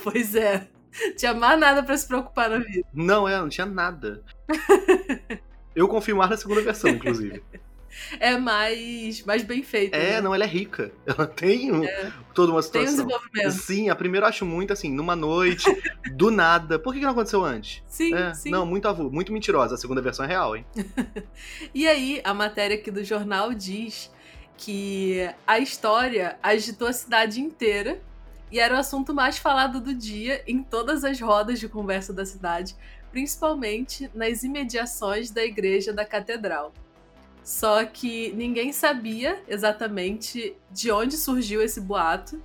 pois 0.02 0.34
é. 0.34 0.68
Tinha 1.16 1.32
mais 1.32 1.58
nada 1.58 1.82
para 1.82 1.96
se 1.96 2.06
preocupar 2.06 2.50
na 2.50 2.58
vida. 2.58 2.86
Não, 2.92 3.28
é, 3.28 3.38
não 3.38 3.48
tinha 3.48 3.66
nada. 3.66 4.22
Eu 5.74 5.86
confio 5.86 6.16
mais 6.16 6.30
na 6.30 6.36
segunda 6.36 6.60
versão, 6.60 6.90
inclusive. 6.90 7.42
é 8.18 8.36
mais, 8.36 9.24
mais 9.24 9.42
bem 9.42 9.62
feita. 9.62 9.96
É, 9.96 10.14
né? 10.14 10.20
não, 10.20 10.34
ela 10.34 10.44
é 10.44 10.46
rica. 10.46 10.90
Ela 11.06 11.26
tem 11.26 11.72
um, 11.72 11.84
é. 11.84 12.12
toda 12.34 12.52
uma 12.52 12.62
situação. 12.62 12.86
Tem 12.86 12.94
um 12.94 13.06
desenvolvimento. 13.06 13.52
Sim, 13.52 13.88
a 13.88 13.94
primeira 13.94 14.26
eu 14.26 14.28
acho 14.28 14.44
muito 14.44 14.72
assim, 14.72 14.90
numa 14.92 15.14
noite, 15.14 15.64
do 16.14 16.30
nada. 16.30 16.78
Por 16.78 16.92
que, 16.92 16.98
que 16.98 17.04
não 17.04 17.12
aconteceu 17.12 17.44
antes? 17.44 17.82
Sim, 17.86 18.14
é, 18.14 18.34
sim. 18.34 18.50
Não, 18.50 18.66
muito 18.66 18.88
avulso, 18.88 19.12
muito 19.12 19.32
mentirosa. 19.32 19.74
A 19.74 19.78
segunda 19.78 20.02
versão 20.02 20.24
é 20.24 20.28
real, 20.28 20.56
hein? 20.56 20.66
e 21.74 21.86
aí, 21.86 22.20
a 22.24 22.34
matéria 22.34 22.76
aqui 22.76 22.90
do 22.90 23.04
jornal 23.04 23.54
diz 23.54 24.10
que 24.58 25.30
a 25.46 25.58
história 25.60 26.36
agitou 26.42 26.88
a 26.88 26.92
cidade 26.92 27.40
inteira 27.40 28.02
e 28.50 28.58
era 28.58 28.74
o 28.74 28.78
assunto 28.78 29.14
mais 29.14 29.38
falado 29.38 29.80
do 29.80 29.94
dia 29.94 30.42
em 30.46 30.62
todas 30.62 31.04
as 31.04 31.20
rodas 31.20 31.60
de 31.60 31.68
conversa 31.68 32.12
da 32.12 32.26
cidade, 32.26 32.76
principalmente 33.12 34.10
nas 34.12 34.42
imediações 34.42 35.30
da 35.30 35.44
igreja 35.44 35.92
da 35.92 36.04
catedral. 36.04 36.72
Só 37.44 37.84
que 37.84 38.32
ninguém 38.32 38.72
sabia 38.72 39.42
exatamente 39.48 40.54
de 40.70 40.90
onde 40.90 41.16
surgiu 41.16 41.62
esse 41.62 41.80
boato, 41.80 42.42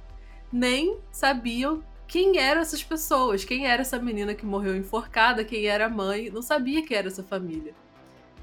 nem 0.51 0.97
sabiam 1.11 1.83
quem 2.07 2.37
eram 2.37 2.61
essas 2.61 2.83
pessoas, 2.83 3.43
quem 3.43 3.65
era 3.65 3.81
essa 3.81 3.97
menina 3.97 4.35
que 4.35 4.45
morreu 4.45 4.75
enforcada, 4.75 5.43
quem 5.43 5.65
era 5.65 5.87
a 5.87 5.89
mãe, 5.89 6.29
não 6.29 6.43
sabia 6.43 6.85
quem 6.85 6.95
era 6.95 7.07
essa 7.07 7.23
família. 7.23 7.73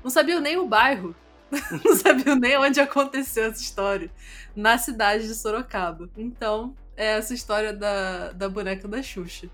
Não 0.02 0.10
sabiam 0.10 0.40
nem 0.40 0.58
o 0.58 0.66
bairro, 0.66 1.14
não 1.84 1.96
sabiam 1.96 2.36
nem 2.36 2.56
onde 2.58 2.80
aconteceu 2.80 3.44
essa 3.44 3.62
história, 3.62 4.10
na 4.54 4.78
cidade 4.78 5.26
de 5.26 5.34
Sorocaba. 5.34 6.08
Então, 6.16 6.74
é 6.96 7.16
essa 7.16 7.34
história 7.34 7.72
da, 7.72 8.32
da 8.32 8.48
boneca 8.48 8.86
da 8.86 9.02
Xuxa. 9.02 9.48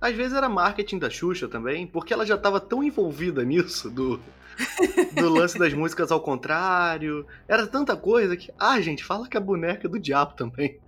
Às 0.00 0.14
vezes 0.14 0.32
era 0.32 0.48
marketing 0.48 0.98
da 0.98 1.10
Xuxa 1.10 1.46
também, 1.46 1.86
porque 1.86 2.12
ela 2.12 2.24
já 2.24 2.36
estava 2.36 2.58
tão 2.58 2.82
envolvida 2.82 3.44
nisso, 3.44 3.90
do, 3.90 4.20
do 5.14 5.28
lance 5.28 5.58
das 5.58 5.74
músicas 5.74 6.10
ao 6.10 6.20
contrário. 6.20 7.26
Era 7.46 7.66
tanta 7.66 7.96
coisa 7.96 8.36
que. 8.36 8.50
Ah, 8.58 8.80
gente, 8.80 9.04
fala 9.04 9.28
que 9.28 9.36
a 9.36 9.40
boneca 9.40 9.86
é 9.86 9.90
do 9.90 9.98
diabo 9.98 10.34
também. 10.34 10.78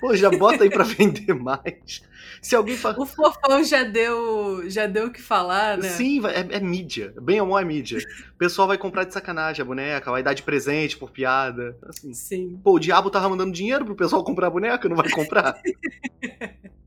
Pô, 0.00 0.16
já 0.16 0.30
bota 0.30 0.64
aí 0.64 0.70
pra 0.70 0.82
vender 0.84 1.32
mais. 1.34 2.02
Se 2.42 2.56
alguém 2.56 2.76
fala. 2.76 3.00
O 3.00 3.06
fofão 3.06 3.62
já 3.62 3.82
deu 3.82 4.68
já 4.68 4.86
deu 4.86 5.06
o 5.06 5.12
que 5.12 5.22
falar, 5.22 5.78
né? 5.78 5.88
Sim, 5.88 6.20
é, 6.26 6.56
é 6.56 6.60
mídia. 6.60 7.14
Bem 7.20 7.40
ou 7.40 7.46
mal 7.46 7.58
é 7.58 7.64
mídia. 7.64 7.98
O 8.34 8.38
pessoal 8.38 8.66
vai 8.66 8.78
comprar 8.78 9.04
de 9.04 9.12
sacanagem 9.12 9.62
a 9.62 9.66
boneca, 9.66 10.10
vai 10.10 10.22
dar 10.22 10.34
de 10.34 10.42
presente 10.42 10.96
por 10.96 11.10
piada. 11.10 11.76
Assim. 11.82 12.12
Sim. 12.14 12.60
Pô, 12.62 12.74
o 12.74 12.80
diabo 12.80 13.10
tava 13.10 13.28
mandando 13.28 13.52
dinheiro 13.52 13.84
pro 13.84 13.94
pessoal 13.94 14.24
comprar 14.24 14.48
a 14.48 14.50
boneca, 14.50 14.88
não 14.88 14.96
vai 14.96 15.10
comprar? 15.10 15.60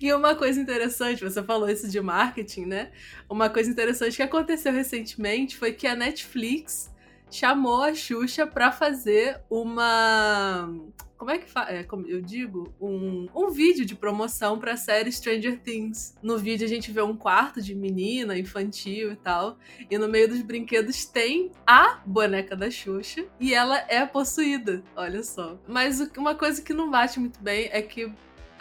E 0.00 0.12
uma 0.12 0.34
coisa 0.34 0.60
interessante, 0.60 1.22
você 1.22 1.42
falou 1.42 1.68
isso 1.68 1.88
de 1.88 2.00
marketing, 2.00 2.66
né? 2.66 2.90
Uma 3.28 3.48
coisa 3.48 3.70
interessante 3.70 4.16
que 4.16 4.22
aconteceu 4.22 4.72
recentemente 4.72 5.56
foi 5.56 5.72
que 5.72 5.86
a 5.86 5.94
Netflix 5.94 6.92
chamou 7.32 7.82
a 7.82 7.94
Xuxa 7.94 8.46
para 8.46 8.70
fazer 8.70 9.40
uma. 9.50 10.70
Como 11.16 11.30
é 11.30 11.38
que 11.38 11.48
faz? 11.48 11.70
É, 11.70 11.84
como 11.84 12.04
eu 12.06 12.20
digo? 12.20 12.74
Um, 12.80 13.28
um 13.34 13.48
vídeo 13.48 13.86
de 13.86 13.94
promoção 13.94 14.58
pra 14.58 14.76
série 14.76 15.10
Stranger 15.10 15.60
Things. 15.60 16.16
No 16.20 16.36
vídeo 16.36 16.64
a 16.64 16.68
gente 16.68 16.90
vê 16.90 17.00
um 17.00 17.16
quarto 17.16 17.62
de 17.62 17.76
menina, 17.76 18.36
infantil 18.36 19.12
e 19.12 19.16
tal. 19.16 19.56
E 19.88 19.96
no 19.96 20.08
meio 20.08 20.28
dos 20.28 20.42
brinquedos 20.42 21.04
tem 21.04 21.52
a 21.64 22.00
boneca 22.04 22.56
da 22.56 22.68
Xuxa. 22.68 23.24
E 23.38 23.54
ela 23.54 23.78
é 23.88 24.04
possuída, 24.04 24.82
olha 24.96 25.22
só. 25.22 25.56
Mas 25.66 26.00
uma 26.16 26.34
coisa 26.34 26.60
que 26.60 26.74
não 26.74 26.90
bate 26.90 27.20
muito 27.20 27.40
bem 27.40 27.68
é 27.70 27.80
que 27.80 28.12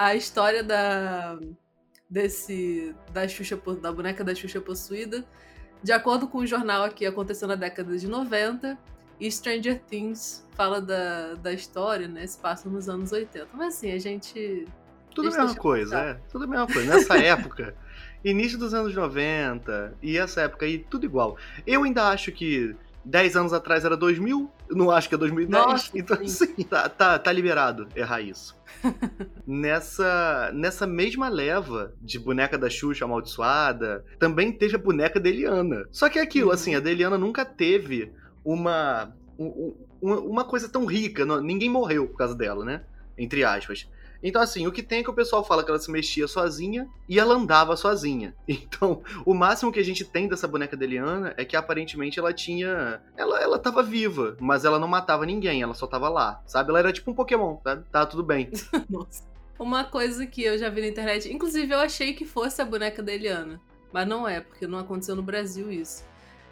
a 0.06 0.16
história 0.16 0.64
da 0.64 1.38
desse 2.10 2.94
da 3.14 3.28
Xuxa 3.28 3.60
da 3.82 3.92
boneca 3.92 4.24
da 4.24 4.36
Xuxa 4.36 4.60
possuída, 4.60 5.24
de 5.82 5.92
acordo 5.92 6.28
com 6.28 6.40
o 6.40 6.48
jornal 6.48 6.84
aqui, 6.84 7.06
aconteceu 7.06 7.48
na 7.48 7.56
década 7.56 7.98
de 7.98 8.08
90 8.08 8.78
e 9.20 9.32
Stranger 9.32 9.80
Things 9.80 10.46
fala 10.52 10.82
da, 10.82 11.36
da 11.36 11.54
história, 11.54 12.08
né? 12.08 12.26
Se 12.26 12.38
passa 12.38 12.68
nos 12.68 12.90
anos 12.90 13.12
80. 13.12 13.48
Mas 13.54 13.76
assim, 13.76 13.92
a 13.92 14.00
gente 14.00 14.68
tudo 15.14 15.28
a 15.28 15.32
mesma 15.32 15.56
coisa, 15.56 15.98
é. 16.00 16.14
Tudo 16.32 16.46
a 16.46 16.48
mesma 16.48 16.68
coisa. 16.68 16.96
Nessa 16.96 17.18
época, 17.24 17.76
início 18.24 18.58
dos 18.58 18.74
anos 18.74 18.96
90 18.96 19.96
e 20.02 20.18
essa 20.18 20.42
época 20.42 20.66
aí, 20.66 20.80
tudo 20.80 21.06
igual. 21.06 21.38
Eu 21.66 21.84
ainda 21.84 22.10
acho 22.10 22.32
que 22.32 22.76
10 23.04 23.36
anos 23.36 23.54
atrás 23.54 23.84
era 23.84 23.98
2000, 23.98 24.52
eu 24.70 24.76
não 24.76 24.92
acho 24.92 25.10
que 25.10 25.16
é 25.16 25.18
2010. 25.18 25.66
Nossa, 25.66 25.92
então, 25.98 26.18
sim, 26.18 26.46
assim, 26.46 26.64
tá, 26.64 26.88
tá, 26.90 27.20
tá 27.20 27.32
liberado 27.32 27.88
errar 27.96 28.22
isso. 28.22 28.60
nessa, 29.46 30.52
nessa 30.54 30.88
mesma 30.88 31.30
leva 31.30 31.94
de 32.02 32.18
boneca 32.20 32.58
da 32.58 32.70
Xuxa 32.70 33.06
amaldiçoada, 33.06 34.06
também 34.20 34.52
teve 34.52 34.76
a 34.76 34.80
boneca 34.80 35.20
da 35.20 35.30
Eliana. 35.30 35.86
Só 35.92 36.10
que 36.10 36.20
é 36.20 36.22
aquilo, 36.22 36.48
uhum. 36.48 36.54
assim, 36.54 36.76
a 36.76 36.80
da 36.80 36.92
Eliana 36.92 37.18
nunca 37.18 37.44
teve 37.46 38.12
uma, 38.44 39.14
uma, 39.38 40.20
uma 40.20 40.44
coisa 40.44 40.70
tão 40.70 40.86
rica, 40.86 41.26
ninguém 41.42 41.70
morreu 41.70 42.08
por 42.08 42.18
causa 42.18 42.36
dela, 42.36 42.64
né? 42.64 42.84
Entre 43.18 43.44
aspas. 43.44 43.88
Então, 44.24 44.42
assim, 44.42 44.68
o 44.68 44.72
que 44.72 44.84
tem 44.84 45.00
é 45.00 45.04
que 45.04 45.10
o 45.10 45.14
pessoal 45.14 45.44
fala 45.44 45.64
que 45.64 45.70
ela 45.70 45.80
se 45.80 45.90
mexia 45.92 46.28
sozinha 46.28 46.88
e 47.10 47.20
ela 47.20 47.36
andava 47.36 47.76
sozinha. 47.76 48.36
Então, 48.72 49.02
o 49.26 49.34
máximo 49.34 49.72
que 49.72 49.80
a 49.80 49.84
gente 49.84 50.06
tem 50.06 50.28
dessa 50.28 50.48
boneca 50.48 50.78
da 50.78 50.86
Eliana 50.86 51.34
é 51.36 51.44
que 51.44 51.56
aparentemente 51.56 52.20
ela 52.20 52.34
tinha. 52.34 53.02
Ela, 53.18 53.40
ela 53.42 53.60
tava 53.60 53.84
viva, 53.84 54.38
mas 54.40 54.64
ela 54.66 54.80
não 54.80 54.88
matava 54.88 55.26
ninguém, 55.26 55.62
ela 55.62 55.74
só 55.74 55.86
tava 55.88 56.10
lá, 56.10 56.42
sabe? 56.46 56.70
Ela 56.70 56.80
era 56.80 56.94
tipo 56.94 57.12
um 57.12 57.14
Pokémon, 57.14 57.56
tá? 57.58 57.78
Tá 57.92 58.06
tudo 58.06 58.24
bem. 58.24 58.50
Nossa. 58.90 59.24
Uma 59.60 59.84
coisa 59.84 60.26
que 60.26 60.44
eu 60.44 60.58
já 60.58 60.70
vi 60.70 60.82
na 60.82 60.88
internet, 60.88 61.32
inclusive 61.32 61.72
eu 61.74 61.80
achei 61.80 62.14
que 62.14 62.26
fosse 62.26 62.62
a 62.62 62.66
boneca 62.66 63.04
da 63.04 63.14
Eliana, 63.14 63.62
mas 63.92 64.08
não 64.08 64.28
é, 64.28 64.40
porque 64.40 64.66
não 64.66 64.80
aconteceu 64.80 65.16
no 65.16 65.22
Brasil 65.22 65.72
isso. 65.72 66.04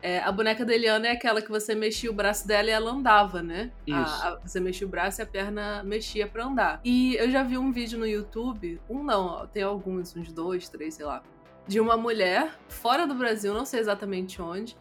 É, 0.01 0.20
a 0.20 0.32
boneca 0.32 0.65
da 0.65 0.74
Eliana 0.74 1.08
é 1.08 1.12
aquela 1.12 1.41
que 1.41 1.50
você 1.50 1.75
mexia 1.75 2.10
o 2.10 2.13
braço 2.13 2.48
dela 2.48 2.70
e 2.70 2.72
ela 2.72 2.91
andava, 2.91 3.41
né? 3.41 3.72
Isso. 3.86 3.98
A, 3.98 4.29
a, 4.29 4.39
você 4.39 4.60
mexia 4.60 4.88
o 4.88 4.89
braço 4.89 5.22
e 5.22 5.24
a 5.24 5.25
perna 5.25 5.84
mexia 5.84 6.27
para 6.27 6.46
andar. 6.46 6.79
E 6.84 7.15
eu 7.15 7.29
já 7.29 7.44
vi 7.44 7.58
um 7.58 7.72
vídeo 7.72 8.00
no 8.00 8.08
YouTube, 8.08 8.79
um 8.89 9.03
não, 9.03 9.46
tem 9.48 9.63
alguns, 9.63 10.15
uns 10.15 10.32
dois, 10.32 10.70
três, 10.70 10.96
sei 10.96 11.06
lá, 11.06 11.22
de 11.68 11.79
uma 11.79 11.98
mulher 11.98 12.51
fora 12.68 13.06
do 13.06 13.13
Brasil, 13.13 13.53
não 13.53 13.65
sei 13.65 13.79
exatamente 13.79 14.41
onde, 14.41 14.75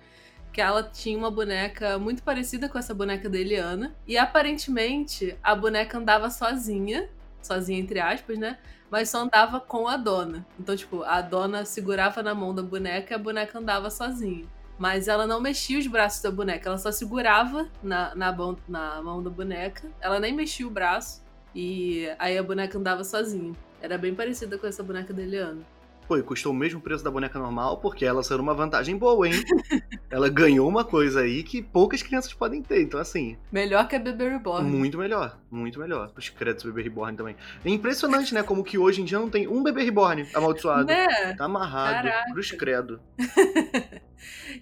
que 0.52 0.60
ela 0.60 0.82
tinha 0.82 1.18
uma 1.18 1.30
boneca 1.30 1.98
muito 1.98 2.22
parecida 2.22 2.68
com 2.68 2.78
essa 2.78 2.94
boneca 2.94 3.28
da 3.28 3.38
Eliana. 3.38 3.94
E 4.06 4.16
aparentemente 4.16 5.36
a 5.42 5.54
boneca 5.54 5.98
andava 5.98 6.30
sozinha, 6.30 7.08
sozinha 7.42 7.78
entre 7.78 8.00
aspas, 8.00 8.38
né? 8.38 8.58
Mas 8.90 9.10
só 9.10 9.18
andava 9.18 9.60
com 9.60 9.86
a 9.86 9.96
dona. 9.96 10.46
Então, 10.58 10.74
tipo, 10.74 11.02
a 11.02 11.20
dona 11.20 11.64
segurava 11.64 12.22
na 12.22 12.34
mão 12.34 12.54
da 12.54 12.62
boneca 12.62 13.12
e 13.12 13.14
a 13.14 13.18
boneca 13.18 13.58
andava 13.58 13.90
sozinha. 13.90 14.46
Mas 14.78 15.08
ela 15.08 15.26
não 15.26 15.40
mexia 15.40 15.78
os 15.78 15.86
braços 15.86 16.22
da 16.22 16.30
boneca, 16.30 16.68
ela 16.68 16.78
só 16.78 16.92
segurava 16.92 17.68
na, 17.82 18.14
na, 18.14 18.32
mão, 18.32 18.56
na 18.68 19.02
mão 19.02 19.22
da 19.22 19.30
boneca. 19.30 19.90
Ela 20.00 20.20
nem 20.20 20.32
mexia 20.32 20.66
o 20.66 20.70
braço. 20.70 21.22
E 21.54 22.08
aí 22.18 22.38
a 22.38 22.42
boneca 22.42 22.78
andava 22.78 23.02
sozinha. 23.02 23.52
Era 23.80 23.98
bem 23.98 24.14
parecida 24.14 24.56
com 24.56 24.66
essa 24.66 24.82
boneca 24.82 25.12
da 25.12 25.22
Eliana. 25.22 25.62
Pô, 26.08 26.16
e 26.16 26.22
custou 26.22 26.52
o 26.52 26.56
mesmo 26.56 26.80
preço 26.80 27.04
da 27.04 27.10
boneca 27.10 27.38
normal, 27.38 27.76
porque 27.76 28.02
ela 28.02 28.22
saiu 28.22 28.40
uma 28.40 28.54
vantagem 28.54 28.96
boa, 28.96 29.28
hein? 29.28 29.34
ela 30.08 30.30
ganhou 30.30 30.66
uma 30.66 30.82
coisa 30.82 31.20
aí 31.20 31.42
que 31.42 31.60
poucas 31.60 32.02
crianças 32.02 32.32
podem 32.32 32.62
ter. 32.62 32.80
Então, 32.80 32.98
assim. 32.98 33.36
Melhor 33.52 33.86
que 33.86 33.94
a 33.94 33.98
Bebê 33.98 34.30
Reborn. 34.30 34.66
Muito 34.66 34.96
melhor, 34.96 35.38
muito 35.50 35.78
melhor. 35.78 36.10
Os 36.16 36.30
créditos 36.30 36.64
do 36.64 36.72
Bebê 36.72 36.84
Reborn 36.84 37.14
também. 37.14 37.36
É 37.62 37.68
impressionante, 37.68 38.32
né? 38.32 38.42
Como 38.42 38.64
que 38.64 38.78
hoje 38.78 39.02
em 39.02 39.04
dia 39.04 39.18
não 39.18 39.28
tem 39.28 39.46
um 39.46 39.62
Bebê 39.62 39.82
Reborn 39.82 40.26
amaldiçoado. 40.32 40.86
Né? 40.86 41.34
Tá 41.34 41.44
amarrado. 41.44 42.08
Caraca. 42.08 42.32
Cruz 42.32 42.52
credo. 42.52 43.00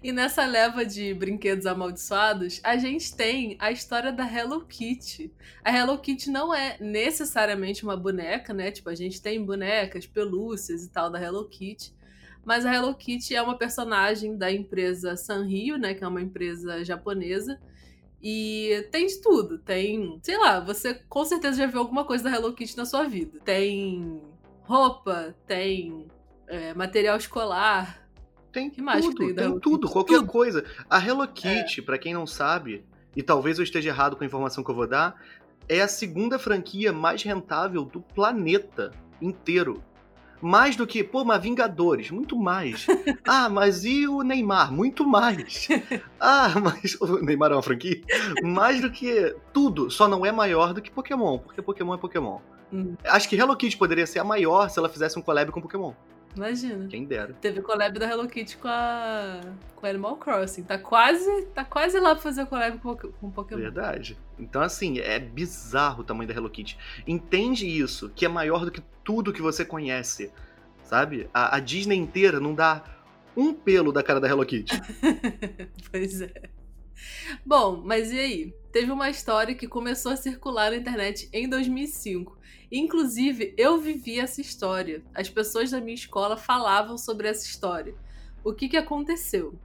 E 0.03 0.13
nessa 0.13 0.45
leva 0.45 0.85
de 0.85 1.15
brinquedos 1.15 1.67
amaldiçoados, 1.67 2.61
a 2.63 2.77
gente 2.77 3.15
tem 3.15 3.57
a 3.59 3.71
história 3.71 4.13
da 4.13 4.25
Hello 4.25 4.65
Kitty. 4.65 5.33
A 5.65 5.77
Hello 5.77 5.99
Kitty 5.99 6.31
não 6.31 6.55
é 6.55 6.77
necessariamente 6.81 7.85
uma 7.85 7.97
boneca, 7.97 8.53
né? 8.53 8.71
Tipo, 8.71 8.91
a 8.91 8.95
gente 8.95 9.21
tem 9.21 9.45
bonecas, 9.45 10.07
pelúcias 10.07 10.85
e 10.85 10.91
tal 10.91 11.11
da 11.11 11.23
Hello 11.23 11.49
Kitty. 11.49 11.95
Mas 12.45 12.65
a 12.65 12.73
Hello 12.73 12.95
Kitty 12.95 13.35
é 13.35 13.43
uma 13.43 13.59
personagem 13.59 14.37
da 14.37 14.53
empresa 14.53 15.17
Sanrio, 15.17 15.77
né? 15.77 15.95
Que 15.95 16.05
é 16.05 16.09
uma 16.09 16.23
empresa 16.23 16.85
japonesa. 16.85 17.61
E 18.23 18.87
tem 18.91 19.07
de 19.07 19.21
tudo. 19.21 19.59
Tem, 19.59 20.19
sei 20.23 20.39
lá, 20.39 20.61
você 20.61 20.95
com 21.09 21.25
certeza 21.25 21.59
já 21.59 21.67
viu 21.67 21.81
alguma 21.81 22.05
coisa 22.05 22.25
da 22.25 22.31
Hello 22.31 22.53
Kitty 22.55 22.77
na 22.77 22.85
sua 22.85 23.05
vida. 23.05 23.41
Tem 23.45 24.23
roupa, 24.63 25.35
tem 25.47 26.07
é, 26.47 26.75
material 26.75 27.17
escolar, 27.17 28.06
tem 28.57 28.71
que 28.71 28.81
mais 28.81 29.05
tudo, 29.05 29.17
que 29.19 29.35
tem, 29.35 29.51
tem 29.51 29.61
tudo, 29.61 29.87
qualquer 29.87 30.21
tudo. 30.21 30.29
coisa. 30.29 30.65
A 30.89 30.99
Hello 30.99 31.29
Kitty, 31.29 31.81
é. 31.81 31.83
para 31.83 31.99
quem 31.99 32.15
não 32.15 32.27
sabe, 32.27 32.83
e 33.15 33.23
talvez 33.23 33.59
eu 33.59 33.63
esteja 33.63 33.91
errado 33.91 34.17
com 34.17 34.25
a 34.25 34.27
informação 34.27 34.65
que 34.65 34.71
eu 34.71 34.75
vou 34.75 34.87
dar, 34.87 35.15
é 35.69 35.83
a 35.83 35.89
segunda 35.89 36.39
franquia 36.39 36.91
mais 36.91 37.23
rentável 37.23 37.85
do 37.85 38.01
planeta 38.01 38.93
inteiro. 39.21 39.85
Mais 40.41 40.75
do 40.75 40.87
que, 40.87 41.05
pô, 41.05 41.23
mas 41.23 41.43
Vingadores, 41.43 42.11
muito 42.11 42.35
mais. 42.35 42.87
ah, 43.27 43.51
mas 43.51 43.85
e 43.85 44.09
o 44.09 44.23
Neymar? 44.23 44.73
Muito 44.73 45.07
mais. 45.07 45.69
Ah, 46.19 46.55
mas 46.59 46.97
o 47.01 47.19
Neymar 47.23 47.53
é 47.53 47.57
uma 47.57 47.63
franquia? 47.63 48.01
Mais 48.43 48.81
do 48.81 48.91
que 48.91 49.37
tudo, 49.53 49.91
só 49.91 50.09
não 50.09 50.25
é 50.25 50.33
maior 50.33 50.73
do 50.73 50.81
que 50.81 50.91
Pokémon, 50.91 51.39
porque 51.39 51.61
Pokémon 51.61 51.95
é 51.95 51.99
Pokémon. 51.99 52.39
Hum. 52.73 52.95
Acho 53.05 53.29
que 53.29 53.37
Hello 53.37 53.55
Kitty 53.55 53.77
poderia 53.77 54.07
ser 54.07 54.19
a 54.19 54.25
maior 54.25 54.71
se 54.71 54.79
ela 54.79 54.89
fizesse 54.89 55.19
um 55.19 55.23
collab 55.23 55.53
com 55.53 55.61
Pokémon. 55.61 55.93
Imagina. 56.37 56.87
Quem 56.89 57.05
dera. 57.05 57.33
Teve 57.41 57.63
collab 57.63 57.99
da 57.99 58.07
Hello 58.07 58.29
Kitty 58.29 58.59
com 58.59 58.69
a 58.69 59.41
com 59.75 59.87
Animal 59.87 60.17
Crossing. 60.17 60.65
Tá 60.65 60.79
quase, 60.79 61.47
tá 61.55 61.65
quase 61.65 61.99
lá 61.99 62.15
pra 62.15 62.23
fazer 62.23 62.47
collab 62.47 62.79
com, 62.79 62.95
com 62.95 63.31
Pokémon. 63.31 63.61
Verdade. 63.61 64.19
Então, 64.39 64.61
assim, 64.61 64.99
é 64.99 65.19
bizarro 65.19 66.03
o 66.03 66.05
tamanho 66.05 66.29
da 66.29 66.35
Hello 66.35 66.51
Kitty. 66.51 66.77
Entende 67.07 67.67
isso, 67.67 68.11
que 68.11 68.25
é 68.27 68.29
maior 68.29 68.65
do 68.65 68.71
que 68.71 68.83
tudo 69.03 69.33
que 69.33 69.41
você 69.41 69.65
conhece. 69.65 70.31
Sabe? 70.85 71.29
A, 71.33 71.57
a 71.57 71.61
Disney 71.61 71.97
inteira 71.97 72.39
não 72.39 72.55
dá 72.55 72.85
um 73.37 73.53
pelo 73.53 73.93
da 73.93 74.03
cara 74.03 74.21
da 74.21 74.29
Hello 74.29 74.45
Kitty. 74.45 74.81
pois 75.91 76.21
é. 76.21 76.51
Bom, 77.45 77.83
mas 77.85 78.13
e 78.13 78.19
aí? 78.19 78.55
Teve 78.77 78.93
uma 78.93 79.09
história 79.09 79.55
que 79.55 79.67
começou 79.67 80.13
a 80.13 80.17
circular 80.17 80.71
na 80.71 80.77
internet 80.77 81.31
em 81.33 81.49
2005 81.49 82.37
Inclusive, 82.71 83.55
eu 83.57 83.79
vivi 83.79 84.21
essa 84.21 84.43
história. 84.43 85.03
As 85.15 85.31
pessoas 85.31 85.71
da 85.71 85.81
minha 85.81 85.95
escola 85.95 86.37
falavam 86.37 86.99
sobre 86.99 87.27
essa 87.27 87.47
história. 87.47 87.95
O 88.45 88.53
que, 88.53 88.69
que 88.69 88.77
aconteceu? 88.77 89.59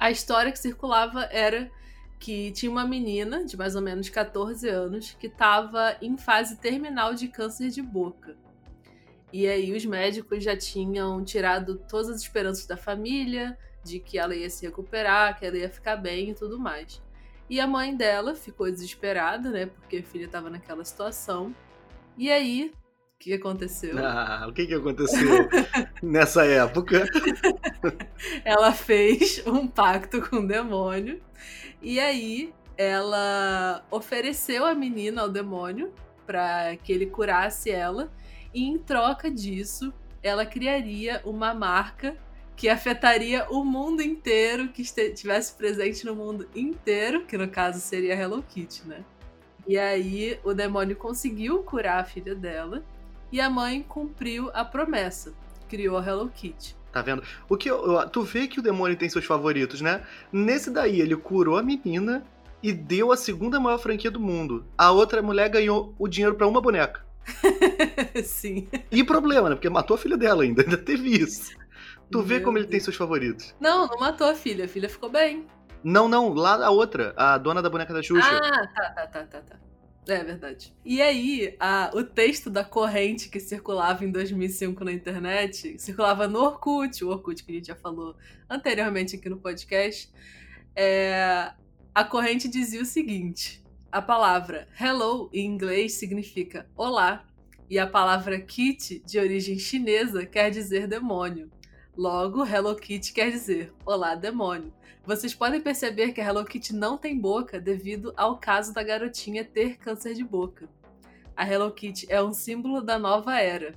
A 0.00 0.10
história 0.10 0.50
que 0.50 0.58
circulava 0.58 1.24
era 1.24 1.70
que 2.18 2.50
tinha 2.52 2.72
uma 2.72 2.86
menina 2.86 3.44
de 3.44 3.58
mais 3.58 3.76
ou 3.76 3.82
menos 3.82 4.08
14 4.08 4.66
anos 4.70 5.14
que 5.20 5.26
estava 5.26 5.94
em 6.00 6.16
fase 6.16 6.56
terminal 6.56 7.12
de 7.12 7.28
câncer 7.28 7.68
de 7.68 7.82
boca. 7.82 8.38
E 9.30 9.46
aí 9.46 9.76
os 9.76 9.84
médicos 9.84 10.42
já 10.42 10.56
tinham 10.56 11.22
tirado 11.22 11.76
todas 11.86 12.08
as 12.08 12.22
esperanças 12.22 12.64
da 12.64 12.78
família, 12.78 13.54
de 13.84 14.00
que 14.00 14.18
ela 14.18 14.34
ia 14.34 14.48
se 14.48 14.64
recuperar, 14.64 15.38
que 15.38 15.44
ela 15.44 15.58
ia 15.58 15.68
ficar 15.68 15.96
bem 15.96 16.30
e 16.30 16.34
tudo 16.34 16.58
mais. 16.58 17.06
E 17.48 17.60
a 17.60 17.66
mãe 17.66 17.96
dela 17.96 18.34
ficou 18.34 18.70
desesperada, 18.70 19.50
né, 19.50 19.66
porque 19.66 19.98
a 19.98 20.02
filha 20.02 20.26
estava 20.26 20.50
naquela 20.50 20.84
situação. 20.84 21.54
E 22.16 22.30
aí, 22.30 22.72
o 23.14 23.18
que 23.18 23.32
aconteceu? 23.32 23.96
Ah, 23.98 24.46
o 24.48 24.52
que, 24.52 24.66
que 24.66 24.74
aconteceu 24.74 25.48
nessa 26.02 26.44
época? 26.44 27.06
ela 28.44 28.72
fez 28.72 29.42
um 29.46 29.66
pacto 29.66 30.20
com 30.20 30.36
o 30.36 30.46
demônio. 30.46 31.20
E 31.80 31.98
aí, 31.98 32.52
ela 32.76 33.84
ofereceu 33.90 34.64
a 34.64 34.74
menina 34.74 35.22
ao 35.22 35.28
demônio 35.28 35.92
para 36.26 36.76
que 36.76 36.92
ele 36.92 37.06
curasse 37.06 37.70
ela. 37.70 38.12
E 38.52 38.64
em 38.64 38.78
troca 38.78 39.30
disso, 39.30 39.92
ela 40.22 40.44
criaria 40.44 41.20
uma 41.24 41.54
marca 41.54 42.16
que 42.58 42.68
afetaria 42.68 43.46
o 43.50 43.64
mundo 43.64 44.02
inteiro, 44.02 44.66
que 44.66 44.82
estivesse 44.82 45.54
presente 45.54 46.04
no 46.04 46.12
mundo 46.12 46.48
inteiro, 46.56 47.24
que 47.24 47.38
no 47.38 47.46
caso 47.46 47.78
seria 47.78 48.20
Hello 48.20 48.42
Kitty, 48.42 48.82
né? 48.84 49.04
E 49.64 49.78
aí 49.78 50.40
o 50.42 50.52
demônio 50.52 50.96
conseguiu 50.96 51.62
curar 51.62 52.00
a 52.00 52.04
filha 52.04 52.34
dela 52.34 52.82
e 53.30 53.40
a 53.40 53.48
mãe 53.48 53.80
cumpriu 53.88 54.50
a 54.52 54.64
promessa, 54.64 55.32
criou 55.68 55.98
a 55.98 56.04
Hello 56.04 56.28
Kitty. 56.34 56.76
Tá 56.90 57.00
vendo? 57.00 57.22
O 57.48 57.56
que 57.56 57.70
eu, 57.70 58.08
tu 58.08 58.22
vê 58.22 58.48
que 58.48 58.58
o 58.58 58.62
demônio 58.62 58.96
tem 58.96 59.08
seus 59.08 59.24
favoritos, 59.24 59.80
né? 59.80 60.02
Nesse 60.32 60.68
daí 60.68 61.00
ele 61.00 61.14
curou 61.14 61.58
a 61.58 61.62
menina 61.62 62.26
e 62.60 62.72
deu 62.72 63.12
a 63.12 63.16
segunda 63.16 63.60
maior 63.60 63.78
franquia 63.78 64.10
do 64.10 64.18
mundo. 64.18 64.66
A 64.76 64.90
outra 64.90 65.22
mulher 65.22 65.48
ganhou 65.48 65.94
o 65.96 66.08
dinheiro 66.08 66.34
para 66.34 66.48
uma 66.48 66.60
boneca. 66.60 67.06
Sim. 68.24 68.66
E 68.90 69.04
problema, 69.04 69.48
né? 69.48 69.54
Porque 69.54 69.70
matou 69.70 69.94
a 69.94 69.98
filha 69.98 70.16
dela 70.16 70.42
ainda, 70.42 70.62
ainda 70.62 70.76
teve 70.76 71.10
isso. 71.10 71.56
Tu 72.10 72.18
Meu 72.18 72.26
vê 72.26 72.40
como 72.40 72.54
Deus. 72.54 72.64
ele 72.64 72.70
tem 72.70 72.80
seus 72.80 72.96
favoritos. 72.96 73.54
Não, 73.60 73.86
não 73.86 73.98
matou 73.98 74.28
a 74.28 74.34
filha, 74.34 74.64
a 74.64 74.68
filha 74.68 74.88
ficou 74.88 75.10
bem. 75.10 75.46
Não, 75.84 76.08
não, 76.08 76.32
lá 76.32 76.64
a 76.64 76.70
outra, 76.70 77.14
a 77.16 77.38
dona 77.38 77.62
da 77.62 77.70
boneca 77.70 77.92
da 77.92 78.02
Xuxa. 78.02 78.26
Ah, 78.26 78.66
tá, 78.66 78.90
tá, 78.90 79.06
tá, 79.06 79.24
tá, 79.24 79.40
tá. 79.42 79.56
É 80.08 80.24
verdade. 80.24 80.74
E 80.84 81.02
aí, 81.02 81.54
a, 81.60 81.90
o 81.94 82.02
texto 82.02 82.48
da 82.48 82.64
corrente 82.64 83.28
que 83.28 83.38
circulava 83.38 84.04
em 84.06 84.10
2005 84.10 84.82
na 84.82 84.92
internet, 84.92 85.78
circulava 85.78 86.26
no 86.26 86.40
Orkut, 86.40 87.04
o 87.04 87.10
Orkut 87.10 87.44
que 87.44 87.52
a 87.52 87.54
gente 87.54 87.66
já 87.66 87.76
falou 87.76 88.16
anteriormente 88.48 89.16
aqui 89.16 89.28
no 89.28 89.36
podcast, 89.36 90.10
é, 90.74 91.52
a 91.94 92.04
corrente 92.04 92.48
dizia 92.48 92.80
o 92.80 92.86
seguinte: 92.86 93.62
a 93.92 94.00
palavra 94.00 94.66
hello 94.80 95.28
em 95.30 95.44
inglês 95.44 95.92
significa 95.92 96.66
olá, 96.74 97.24
e 97.68 97.78
a 97.78 97.86
palavra 97.86 98.40
kitty, 98.40 99.02
de 99.04 99.18
origem 99.18 99.58
chinesa, 99.58 100.24
quer 100.24 100.50
dizer 100.50 100.86
demônio. 100.86 101.50
Logo, 101.98 102.46
Hello 102.46 102.76
Kitty 102.76 103.12
quer 103.12 103.32
dizer 103.32 103.72
olá, 103.84 104.14
demônio. 104.14 104.72
Vocês 105.04 105.34
podem 105.34 105.60
perceber 105.60 106.12
que 106.12 106.20
a 106.20 106.24
Hello 106.24 106.44
Kitty 106.44 106.72
não 106.72 106.96
tem 106.96 107.18
boca 107.18 107.60
devido 107.60 108.14
ao 108.16 108.38
caso 108.38 108.72
da 108.72 108.84
garotinha 108.84 109.44
ter 109.44 109.78
câncer 109.78 110.14
de 110.14 110.22
boca. 110.22 110.68
A 111.34 111.44
Hello 111.44 111.72
Kitty 111.72 112.06
é 112.08 112.22
um 112.22 112.32
símbolo 112.32 112.80
da 112.80 113.00
nova 113.00 113.40
era. 113.40 113.74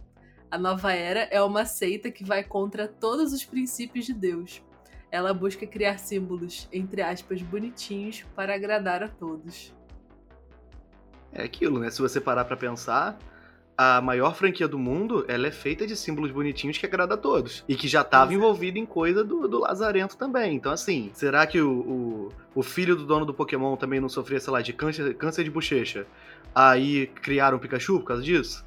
A 0.51 0.57
nova 0.59 0.93
era 0.93 1.21
é 1.31 1.41
uma 1.41 1.65
seita 1.65 2.11
que 2.11 2.23
vai 2.23 2.43
contra 2.43 2.87
todos 2.87 3.33
os 3.33 3.43
princípios 3.43 4.05
de 4.05 4.13
Deus. 4.13 4.61
Ela 5.09 5.33
busca 5.33 5.65
criar 5.65 5.97
símbolos, 5.97 6.69
entre 6.71 7.01
aspas, 7.01 7.41
bonitinhos 7.41 8.23
para 8.35 8.53
agradar 8.53 9.01
a 9.01 9.07
todos. 9.07 9.73
É 11.31 11.41
aquilo, 11.41 11.79
né? 11.79 11.89
Se 11.89 11.99
você 11.99 12.21
parar 12.21 12.45
para 12.45 12.55
pensar, 12.55 13.17
a 13.83 13.99
maior 13.99 14.35
franquia 14.35 14.67
do 14.67 14.77
mundo, 14.77 15.25
ela 15.27 15.47
é 15.47 15.51
feita 15.51 15.87
de 15.87 15.95
símbolos 15.95 16.29
bonitinhos 16.29 16.77
que 16.77 16.85
agrada 16.85 17.15
a 17.15 17.17
todos. 17.17 17.65
E 17.67 17.75
que 17.75 17.87
já 17.87 18.01
estava 18.01 18.31
envolvido 18.31 18.77
em 18.77 18.85
coisa 18.85 19.23
do, 19.23 19.47
do 19.47 19.57
Lazarento 19.57 20.15
também. 20.15 20.55
Então, 20.55 20.71
assim, 20.71 21.09
será 21.15 21.47
que 21.47 21.59
o, 21.59 21.71
o, 21.71 22.29
o, 22.53 22.61
filho 22.61 22.95
do 22.95 23.07
dono 23.07 23.25
do 23.25 23.33
Pokémon 23.33 23.75
também 23.75 23.99
não 23.99 24.07
sofria, 24.07 24.39
sei 24.39 24.53
lá, 24.53 24.61
de 24.61 24.71
câncer, 24.71 25.15
câncer 25.15 25.43
de 25.43 25.49
bochecha? 25.49 26.05
Aí 26.53 27.07
criaram 27.07 27.57
o 27.57 27.59
Pikachu 27.59 27.99
por 27.99 28.05
causa 28.05 28.21
disso? 28.21 28.63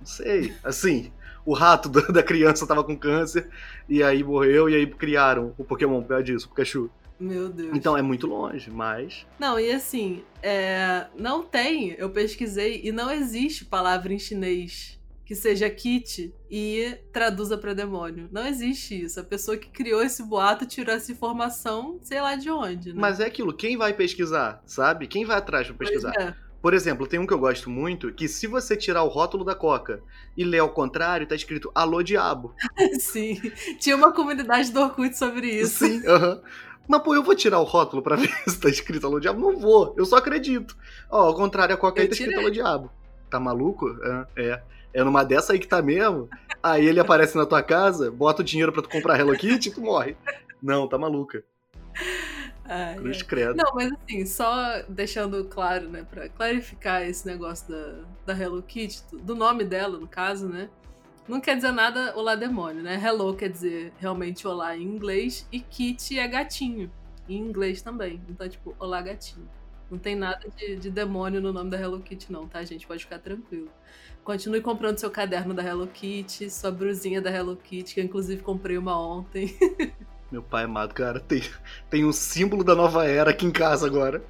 Não 0.00 0.06
sei. 0.06 0.54
Assim, 0.64 1.12
o 1.44 1.52
rato 1.52 1.90
da 2.10 2.22
criança 2.22 2.66
tava 2.66 2.82
com 2.82 2.96
câncer 2.96 3.50
e 3.86 4.02
aí 4.02 4.24
morreu 4.24 4.70
e 4.70 4.76
aí 4.76 4.86
criaram 4.86 5.52
o 5.58 5.64
Pokémon 5.64 6.00
por 6.00 6.08
causa 6.08 6.24
disso, 6.24 6.46
o 6.46 6.48
Pikachu. 6.48 6.90
Meu 7.18 7.48
Deus. 7.48 7.74
Então 7.74 7.96
é 7.96 8.02
muito 8.02 8.26
longe, 8.26 8.70
mas. 8.70 9.26
Não, 9.38 9.58
e 9.58 9.70
assim, 9.72 10.22
é... 10.42 11.06
não 11.16 11.42
tem, 11.42 11.90
eu 11.98 12.10
pesquisei, 12.10 12.80
e 12.84 12.92
não 12.92 13.10
existe 13.10 13.64
palavra 13.64 14.12
em 14.12 14.18
chinês 14.18 14.98
que 15.28 15.34
seja 15.34 15.68
kit 15.68 16.34
e 16.50 16.96
traduza 17.12 17.58
para 17.58 17.74
demônio. 17.74 18.30
Não 18.32 18.46
existe 18.46 18.98
isso. 18.98 19.20
A 19.20 19.22
pessoa 19.22 19.58
que 19.58 19.68
criou 19.68 20.02
esse 20.02 20.22
boato 20.22 20.64
tirou 20.64 20.94
essa 20.94 21.12
informação, 21.12 21.98
sei 22.00 22.18
lá 22.18 22.34
de 22.34 22.48
onde. 22.48 22.94
Né? 22.94 22.98
Mas 22.98 23.20
é 23.20 23.26
aquilo, 23.26 23.52
quem 23.52 23.76
vai 23.76 23.92
pesquisar, 23.92 24.62
sabe? 24.64 25.06
Quem 25.06 25.26
vai 25.26 25.36
atrás 25.36 25.66
pra 25.66 25.76
pesquisar? 25.76 26.14
É. 26.18 26.34
Por 26.62 26.72
exemplo, 26.72 27.06
tem 27.06 27.20
um 27.20 27.26
que 27.26 27.34
eu 27.34 27.38
gosto 27.38 27.68
muito, 27.68 28.10
que 28.10 28.26
se 28.26 28.46
você 28.46 28.74
tirar 28.74 29.02
o 29.02 29.08
rótulo 29.08 29.44
da 29.44 29.54
Coca 29.54 30.02
e 30.34 30.42
ler 30.42 30.60
ao 30.60 30.70
contrário, 30.70 31.26
tá 31.26 31.34
escrito 31.34 31.70
Alô 31.74 32.02
Diabo. 32.02 32.54
Sim, 32.98 33.38
tinha 33.78 33.96
uma 33.96 34.12
comunidade 34.12 34.72
do 34.72 34.80
Orkut 34.80 35.16
sobre 35.16 35.48
isso. 35.48 35.84
Sim, 35.84 36.06
aham. 36.06 36.32
Uh 36.32 36.36
-huh. 36.36 36.42
Mas, 36.88 37.02
pô, 37.02 37.14
eu 37.14 37.22
vou 37.22 37.34
tirar 37.34 37.60
o 37.60 37.64
rótulo 37.64 38.02
pra 38.02 38.16
ver 38.16 38.32
se 38.48 38.58
tá 38.58 38.68
escrito 38.68 39.06
Alô 39.06 39.20
Diabo? 39.20 39.40
Não 39.40 39.60
vou, 39.60 39.94
eu 39.96 40.06
só 40.06 40.16
acredito. 40.16 40.76
Ó, 41.10 41.26
ao 41.26 41.34
contrário, 41.34 41.74
a 41.74 41.78
Coca 41.78 42.00
aí 42.00 42.08
tá 42.08 42.14
escrito 42.14 42.40
Alô 42.40 42.50
Diabo. 42.50 42.90
Tá 43.30 43.38
maluco? 43.38 43.94
É, 44.36 44.42
é. 44.44 44.62
É 44.94 45.04
numa 45.04 45.22
dessa 45.22 45.52
aí 45.52 45.58
que 45.58 45.68
tá 45.68 45.82
mesmo. 45.82 46.28
Aí 46.62 46.86
ele 46.86 46.98
aparece 46.98 47.36
na 47.36 47.44
tua 47.44 47.62
casa, 47.62 48.10
bota 48.10 48.42
o 48.42 48.44
dinheiro 48.44 48.72
pra 48.72 48.82
tu 48.82 48.88
comprar 48.88 49.20
Hello 49.20 49.36
Kitty 49.36 49.68
e 49.68 49.72
tu 49.72 49.80
morre. 49.80 50.16
Não, 50.62 50.88
tá 50.88 50.98
maluca. 50.98 51.44
Ah, 52.64 52.94
Cruz 52.96 53.20
é. 53.20 53.24
credo. 53.24 53.56
Não, 53.56 53.74
mas 53.74 53.92
assim, 53.92 54.26
só 54.26 54.82
deixando 54.88 55.44
claro, 55.44 55.88
né, 55.88 56.06
pra 56.10 56.28
clarificar 56.28 57.02
esse 57.02 57.26
negócio 57.26 57.68
da, 57.68 58.32
da 58.32 58.42
Hello 58.42 58.62
Kitty, 58.62 59.02
do 59.12 59.34
nome 59.34 59.64
dela, 59.64 59.98
no 59.98 60.08
caso, 60.08 60.48
né? 60.48 60.68
Não 61.28 61.42
quer 61.42 61.56
dizer 61.56 61.72
nada 61.72 62.14
olá 62.16 62.34
demônio, 62.34 62.82
né? 62.82 62.98
Hello 63.04 63.34
quer 63.34 63.50
dizer 63.50 63.92
realmente 63.98 64.46
olá 64.46 64.74
em 64.74 64.82
inglês 64.82 65.46
e 65.52 65.60
Kitty 65.60 66.18
é 66.18 66.26
gatinho 66.26 66.90
em 67.28 67.36
inglês 67.36 67.82
também. 67.82 68.18
Então, 68.30 68.48
tipo, 68.48 68.74
olá 68.78 69.02
gatinho. 69.02 69.46
Não 69.90 69.98
tem 69.98 70.16
nada 70.16 70.48
de, 70.56 70.76
de, 70.76 70.90
demônio 70.90 71.38
no 71.38 71.52
nome 71.52 71.70
da 71.70 71.78
Hello 71.78 72.00
Kitty, 72.00 72.32
não, 72.32 72.48
tá, 72.48 72.64
gente? 72.64 72.86
Pode 72.86 73.04
ficar 73.04 73.18
tranquilo. 73.18 73.68
Continue 74.24 74.62
comprando 74.62 74.96
seu 74.96 75.10
caderno 75.10 75.52
da 75.52 75.62
Hello 75.62 75.86
Kitty, 75.86 76.48
sua 76.48 76.70
brusinha 76.70 77.20
da 77.20 77.30
Hello 77.30 77.56
Kitty, 77.56 77.94
que 77.94 78.00
eu 78.00 78.04
inclusive 78.04 78.42
comprei 78.42 78.78
uma 78.78 78.98
ontem. 78.98 79.54
Meu 80.32 80.42
pai 80.42 80.64
amado, 80.64 80.94
cara, 80.94 81.20
tem, 81.20 81.42
tem 81.90 82.06
um 82.06 82.12
símbolo 82.12 82.64
da 82.64 82.74
nova 82.74 83.06
era 83.06 83.30
aqui 83.30 83.44
em 83.44 83.50
casa 83.50 83.86
agora. 83.86 84.22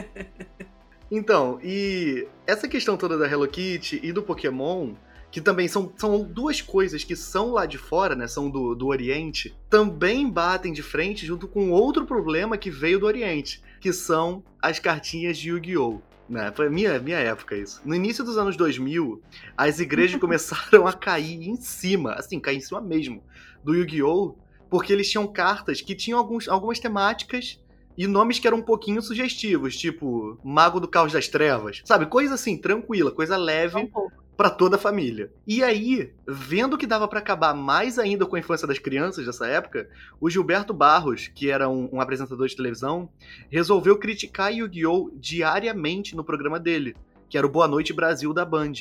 então, 1.10 1.58
e 1.62 2.28
essa 2.46 2.68
questão 2.68 2.98
toda 2.98 3.16
da 3.16 3.26
Hello 3.26 3.48
Kitty 3.48 4.00
e 4.02 4.12
do 4.12 4.22
Pokémon 4.22 4.94
que 5.30 5.40
também 5.40 5.68
são, 5.68 5.92
são 5.96 6.22
duas 6.22 6.60
coisas 6.60 7.04
que 7.04 7.14
são 7.14 7.52
lá 7.52 7.66
de 7.66 7.78
fora, 7.78 8.14
né? 8.14 8.26
São 8.26 8.50
do, 8.50 8.74
do 8.74 8.88
Oriente, 8.88 9.56
também 9.68 10.28
batem 10.28 10.72
de 10.72 10.82
frente 10.82 11.24
junto 11.24 11.46
com 11.46 11.70
outro 11.70 12.04
problema 12.04 12.58
que 12.58 12.70
veio 12.70 12.98
do 12.98 13.06
Oriente, 13.06 13.62
que 13.80 13.92
são 13.92 14.42
as 14.60 14.78
cartinhas 14.78 15.38
de 15.38 15.50
Yu-Gi-Oh! 15.50 16.00
Né? 16.28 16.52
Foi 16.54 16.70
minha, 16.70 16.98
minha 17.00 17.18
época 17.18 17.56
isso. 17.56 17.80
No 17.84 17.94
início 17.94 18.22
dos 18.22 18.38
anos 18.38 18.56
2000, 18.56 19.20
as 19.56 19.80
igrejas 19.80 20.18
começaram 20.20 20.86
a 20.86 20.92
cair 20.92 21.48
em 21.48 21.56
cima, 21.56 22.14
assim, 22.14 22.38
cair 22.38 22.56
em 22.56 22.60
cima 22.60 22.80
mesmo, 22.80 23.22
do 23.64 23.74
Yu-Gi-Oh! 23.74 24.36
Porque 24.68 24.92
eles 24.92 25.10
tinham 25.10 25.26
cartas 25.26 25.80
que 25.80 25.96
tinham 25.96 26.18
alguns, 26.18 26.48
algumas 26.48 26.78
temáticas 26.78 27.60
e 27.98 28.06
nomes 28.06 28.38
que 28.38 28.46
eram 28.46 28.58
um 28.58 28.62
pouquinho 28.62 29.02
sugestivos, 29.02 29.76
tipo 29.76 30.38
Mago 30.44 30.78
do 30.78 30.86
Caos 30.86 31.12
das 31.12 31.26
Trevas, 31.26 31.82
sabe? 31.84 32.06
Coisa 32.06 32.34
assim, 32.34 32.56
tranquila, 32.56 33.10
coisa 33.10 33.36
leve. 33.36 33.76
Um 33.76 33.90
para 34.40 34.48
toda 34.48 34.76
a 34.76 34.78
família. 34.78 35.30
E 35.46 35.62
aí, 35.62 36.14
vendo 36.26 36.78
que 36.78 36.86
dava 36.86 37.06
para 37.06 37.18
acabar 37.18 37.52
mais 37.52 37.98
ainda 37.98 38.24
com 38.24 38.36
a 38.36 38.38
infância 38.38 38.66
das 38.66 38.78
crianças 38.78 39.26
dessa 39.26 39.46
época, 39.46 39.86
o 40.18 40.30
Gilberto 40.30 40.72
Barros, 40.72 41.28
que 41.28 41.50
era 41.50 41.68
um, 41.68 41.90
um 41.92 42.00
apresentador 42.00 42.48
de 42.48 42.56
televisão, 42.56 43.10
resolveu 43.50 43.98
criticar 43.98 44.50
Yu-Gi-Oh! 44.50 45.10
diariamente 45.14 46.16
no 46.16 46.24
programa 46.24 46.58
dele, 46.58 46.96
que 47.28 47.36
era 47.36 47.46
o 47.46 47.50
Boa 47.50 47.68
Noite 47.68 47.92
Brasil 47.92 48.32
da 48.32 48.42
Band. 48.42 48.72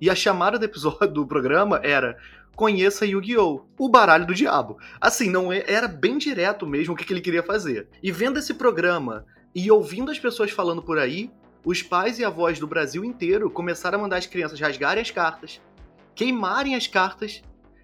E 0.00 0.08
a 0.08 0.14
chamada 0.14 0.56
do 0.56 0.64
episódio 0.66 1.08
do 1.08 1.26
programa 1.26 1.80
era 1.82 2.16
Conheça 2.54 3.04
Yu-Gi-Oh! 3.04 3.64
O 3.76 3.88
baralho 3.88 4.24
do 4.24 4.36
diabo. 4.36 4.78
Assim, 5.00 5.28
não 5.28 5.52
é, 5.52 5.64
era 5.66 5.88
bem 5.88 6.16
direto 6.16 6.64
mesmo 6.64 6.94
o 6.94 6.96
que, 6.96 7.04
que 7.04 7.12
ele 7.12 7.20
queria 7.20 7.42
fazer. 7.42 7.88
E 8.00 8.12
vendo 8.12 8.38
esse 8.38 8.54
programa 8.54 9.26
e 9.52 9.68
ouvindo 9.68 10.12
as 10.12 10.18
pessoas 10.20 10.52
falando 10.52 10.80
por 10.80 10.96
aí, 10.96 11.28
os 11.64 11.82
pais 11.82 12.18
e 12.18 12.24
avós 12.24 12.58
do 12.58 12.66
Brasil 12.66 13.04
inteiro 13.04 13.50
começaram 13.50 13.98
a 13.98 14.02
mandar 14.02 14.16
as 14.16 14.26
crianças 14.26 14.60
rasgarem 14.60 15.00
as 15.02 15.10
cartas, 15.10 15.60
queimarem 16.14 16.74
as 16.74 16.86
cartas 16.86 17.42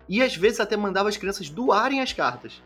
e 0.08 0.22
às 0.22 0.34
vezes 0.34 0.60
até 0.60 0.76
mandava 0.76 1.08
as 1.08 1.16
crianças 1.16 1.48
doarem 1.48 2.00
as 2.00 2.12
cartas. 2.12 2.62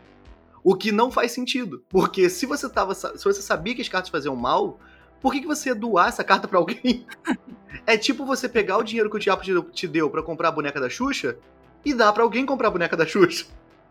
O 0.63 0.75
que 0.75 0.91
não 0.91 1.11
faz 1.11 1.31
sentido, 1.31 1.83
porque 1.89 2.29
se 2.29 2.45
você 2.45 2.69
tava, 2.69 2.95
se 2.95 3.23
você 3.23 3.41
sabia 3.41 3.75
que 3.75 3.81
as 3.81 3.89
cartas 3.89 4.09
faziam 4.09 4.35
mal, 4.35 4.79
por 5.21 5.31
que, 5.33 5.41
que 5.41 5.47
você 5.47 5.69
ia 5.69 5.75
doar 5.75 6.07
essa 6.07 6.23
carta 6.23 6.47
para 6.47 6.57
alguém? 6.57 7.05
é 7.85 7.97
tipo 7.97 8.25
você 8.25 8.47
pegar 8.47 8.77
o 8.77 8.83
dinheiro 8.83 9.09
que 9.09 9.15
o 9.17 9.19
diabo 9.19 9.41
te 9.71 9.87
deu 9.87 10.09
para 10.09 10.23
comprar 10.23 10.49
a 10.49 10.51
boneca 10.51 10.79
da 10.79 10.89
Xuxa 10.89 11.37
e 11.85 11.93
dar 11.93 12.13
para 12.13 12.23
alguém 12.23 12.45
comprar 12.45 12.69
a 12.69 12.71
boneca 12.71 12.95
da 12.95 13.05
Xuxa. 13.05 13.45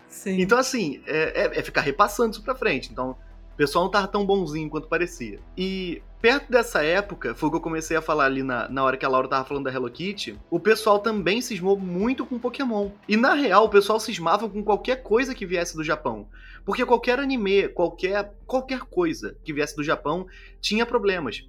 Sim. 0.08 0.40
Então, 0.40 0.58
assim, 0.58 1.02
é, 1.06 1.44
é, 1.44 1.58
é, 1.58 1.62
ficar 1.62 1.80
repassando 1.80 2.32
isso 2.32 2.42
pra 2.42 2.54
frente. 2.54 2.90
Então, 2.92 3.16
o 3.52 3.56
pessoal 3.56 3.84
não 3.84 3.90
tava 3.90 4.06
tão 4.08 4.26
bonzinho 4.26 4.68
quanto 4.68 4.88
parecia. 4.88 5.40
E 5.56 6.02
perto 6.22 6.52
dessa 6.52 6.84
época, 6.84 7.34
foi 7.34 7.48
o 7.48 7.50
que 7.50 7.56
eu 7.56 7.60
comecei 7.60 7.96
a 7.96 8.00
falar 8.00 8.26
ali 8.26 8.44
na, 8.44 8.68
na 8.68 8.84
hora 8.84 8.96
que 8.96 9.04
a 9.04 9.08
Laura 9.08 9.26
tava 9.26 9.44
falando 9.44 9.64
da 9.64 9.72
Hello 9.72 9.90
Kitty, 9.90 10.38
o 10.48 10.60
pessoal 10.60 11.00
também 11.00 11.40
cismou 11.40 11.76
muito 11.76 12.24
com 12.24 12.38
Pokémon. 12.38 12.90
E 13.08 13.16
na 13.16 13.34
real, 13.34 13.64
o 13.64 13.68
pessoal 13.68 13.98
cismava 13.98 14.48
com 14.48 14.62
qualquer 14.62 15.02
coisa 15.02 15.34
que 15.34 15.44
viesse 15.44 15.76
do 15.76 15.82
Japão. 15.82 16.28
Porque 16.64 16.86
qualquer 16.86 17.18
anime, 17.18 17.68
qualquer, 17.68 18.32
qualquer 18.46 18.82
coisa 18.82 19.36
que 19.42 19.52
viesse 19.52 19.74
do 19.74 19.82
Japão 19.82 20.24
tinha 20.60 20.86
problemas. 20.86 21.44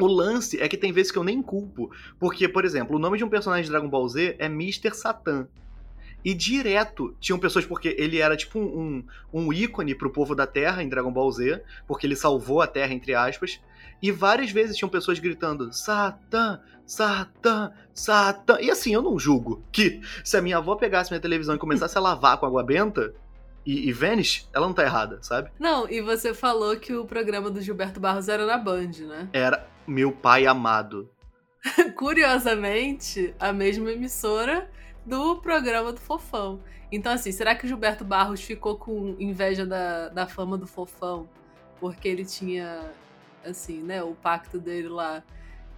O 0.00 0.06
lance 0.06 0.60
é 0.62 0.68
que 0.68 0.76
tem 0.76 0.92
vezes 0.92 1.10
que 1.10 1.18
eu 1.18 1.24
nem 1.24 1.42
culpo. 1.42 1.90
Porque, 2.20 2.48
por 2.48 2.64
exemplo, 2.64 2.94
o 2.94 3.00
nome 3.00 3.18
de 3.18 3.24
um 3.24 3.28
personagem 3.28 3.64
de 3.64 3.70
Dragon 3.70 3.88
Ball 3.88 4.08
Z 4.08 4.36
é 4.38 4.46
Mr. 4.46 4.94
Satan. 4.94 5.48
E 6.26 6.34
direto 6.34 7.16
tinham 7.20 7.38
pessoas, 7.38 7.64
porque 7.64 7.94
ele 7.96 8.18
era 8.18 8.36
tipo 8.36 8.58
um, 8.58 9.06
um 9.32 9.52
ícone 9.52 9.94
pro 9.94 10.10
povo 10.10 10.34
da 10.34 10.44
Terra 10.44 10.82
em 10.82 10.88
Dragon 10.88 11.12
Ball 11.12 11.30
Z, 11.30 11.62
porque 11.86 12.04
ele 12.04 12.16
salvou 12.16 12.60
a 12.60 12.66
Terra, 12.66 12.92
entre 12.92 13.14
aspas. 13.14 13.60
E 14.02 14.10
várias 14.10 14.50
vezes 14.50 14.76
tinham 14.76 14.88
pessoas 14.88 15.20
gritando: 15.20 15.72
Satã, 15.72 16.58
Satã, 16.84 17.70
Satã. 17.94 18.58
E 18.60 18.72
assim, 18.72 18.92
eu 18.92 19.02
não 19.02 19.16
julgo 19.16 19.62
que 19.70 20.00
se 20.24 20.36
a 20.36 20.42
minha 20.42 20.56
avó 20.56 20.74
pegasse 20.74 21.12
minha 21.12 21.20
televisão 21.20 21.54
e 21.54 21.58
começasse 21.58 21.96
a 21.96 22.00
lavar 22.00 22.38
com 22.38 22.46
água 22.46 22.64
benta, 22.64 23.14
e, 23.64 23.88
e 23.88 23.96
ela 24.52 24.66
não 24.66 24.74
tá 24.74 24.82
errada, 24.82 25.20
sabe? 25.22 25.52
Não, 25.60 25.88
e 25.88 26.00
você 26.00 26.34
falou 26.34 26.74
que 26.76 26.92
o 26.92 27.04
programa 27.04 27.52
do 27.52 27.60
Gilberto 27.60 28.00
Barros 28.00 28.28
era 28.28 28.44
na 28.44 28.58
Band, 28.58 28.90
né? 29.06 29.28
Era 29.32 29.64
meu 29.86 30.10
pai 30.10 30.44
amado. 30.44 31.08
Curiosamente, 31.94 33.32
a 33.38 33.52
mesma 33.52 33.92
emissora 33.92 34.68
do 35.06 35.36
programa 35.36 35.92
do 35.92 36.00
Fofão. 36.00 36.60
Então, 36.90 37.12
assim, 37.12 37.32
será 37.32 37.54
que 37.54 37.64
o 37.64 37.68
Gilberto 37.68 38.04
Barros 38.04 38.40
ficou 38.40 38.76
com 38.76 39.16
inveja 39.18 39.64
da, 39.64 40.08
da 40.08 40.26
fama 40.26 40.58
do 40.58 40.66
Fofão? 40.66 41.28
Porque 41.80 42.08
ele 42.08 42.24
tinha, 42.24 42.90
assim, 43.44 43.82
né, 43.82 44.02
o 44.02 44.14
pacto 44.14 44.58
dele 44.58 44.88
lá. 44.88 45.22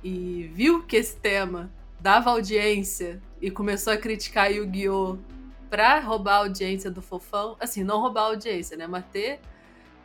E 0.03 0.51
viu 0.55 0.83
que 0.83 0.97
esse 0.97 1.17
tema 1.17 1.71
dava 2.01 2.31
audiência 2.31 3.21
e 3.41 3.51
começou 3.51 3.93
a 3.93 3.97
criticar 3.97 4.51
Yu-Gi-Oh! 4.51 5.19
pra 5.69 6.01
roubar 6.01 6.35
a 6.35 6.38
audiência 6.38 6.91
do 6.91 7.03
Fofão. 7.03 7.57
Assim, 7.61 7.85
não 7.85 8.01
roubar 8.01 8.23
a 8.23 8.27
audiência, 8.29 8.77
né? 8.77 8.87
Mas 8.87 9.05
ter 9.12 9.41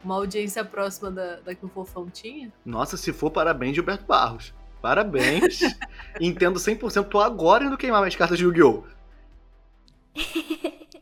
uma 0.04 0.16
audiência 0.16 0.66
próxima 0.66 1.10
da, 1.10 1.38
da 1.38 1.56
que 1.56 1.66
o 1.66 1.70
Fofão 1.70 2.10
tinha. 2.10 2.52
Nossa, 2.66 2.98
se 2.98 3.14
for, 3.14 3.32
parabéns, 3.32 3.76
Gilberto 3.76 4.06
Barros. 4.06 4.54
Parabéns. 4.82 5.62
Entendo 6.20 6.60
100%. 6.60 7.08
Tô 7.08 7.22
agora 7.22 7.64
indo 7.64 7.78
queimar 7.78 8.02
minhas 8.02 8.16
cartas 8.16 8.38
de 8.38 8.44
Yu-Gi-Oh! 8.44 8.84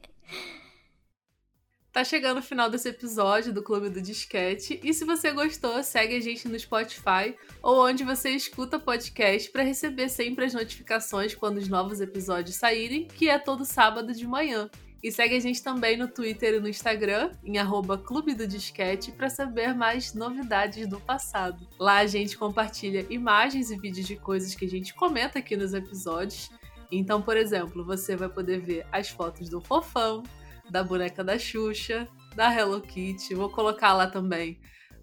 Tá 1.92 2.06
chegando 2.06 2.38
o 2.38 2.42
final 2.42 2.70
desse 2.70 2.88
episódio 2.88 3.52
do 3.52 3.62
Clube 3.62 3.90
do 3.90 4.02
Disquete. 4.02 4.80
E 4.82 4.94
se 4.94 5.04
você 5.04 5.34
gostou, 5.34 5.84
segue 5.84 6.16
a 6.16 6.22
gente 6.22 6.48
no 6.48 6.58
Spotify 6.58 7.36
ou 7.62 7.86
onde 7.86 8.06
você 8.06 8.30
escuta 8.30 8.80
podcast 8.80 9.52
para 9.52 9.62
receber 9.62 10.08
sempre 10.08 10.46
as 10.46 10.54
notificações 10.54 11.36
quando 11.36 11.58
os 11.58 11.68
novos 11.68 12.00
episódios 12.00 12.56
saírem, 12.56 13.10
que 13.10 13.28
é 13.28 13.38
todo 13.38 13.66
sábado 13.66 14.14
de 14.14 14.26
manhã. 14.26 14.70
E 15.04 15.12
segue 15.12 15.36
a 15.36 15.40
gente 15.42 15.62
também 15.62 15.98
no 15.98 16.08
Twitter 16.08 16.54
e 16.54 16.60
no 16.62 16.70
Instagram, 16.70 17.32
em 17.44 17.58
arroba 17.58 17.98
Clube 17.98 18.36
do 18.36 18.48
Disquete, 18.48 19.12
para 19.12 19.30
saber 19.30 19.76
mais 19.76 20.14
novidades 20.14 20.88
do 20.88 21.00
passado. 21.02 21.68
Lá 21.78 21.98
a 21.98 22.06
gente 22.06 22.38
compartilha 22.38 23.06
imagens 23.10 23.70
e 23.70 23.78
vídeos 23.78 24.08
de 24.08 24.16
coisas 24.16 24.56
que 24.56 24.64
a 24.64 24.70
gente 24.70 24.94
comenta 24.94 25.40
aqui 25.40 25.58
nos 25.58 25.74
episódios 25.74 26.52
então, 26.92 27.22
por 27.22 27.38
exemplo, 27.38 27.86
você 27.86 28.16
vai 28.16 28.28
poder 28.28 28.60
ver 28.60 28.86
as 28.92 29.10
fotos 29.10 29.50
do 29.50 29.62
fofão, 29.62 30.24
da 30.70 30.84
boneca 30.84 31.24
da 31.24 31.40
Xuxa, 31.40 32.08
da 32.36 32.54
Hello 32.54 32.82
Kitty. 32.82 33.34
Vou 33.34 33.50
colocar 33.50 33.94
lá 33.94 34.08
também 34.08 34.60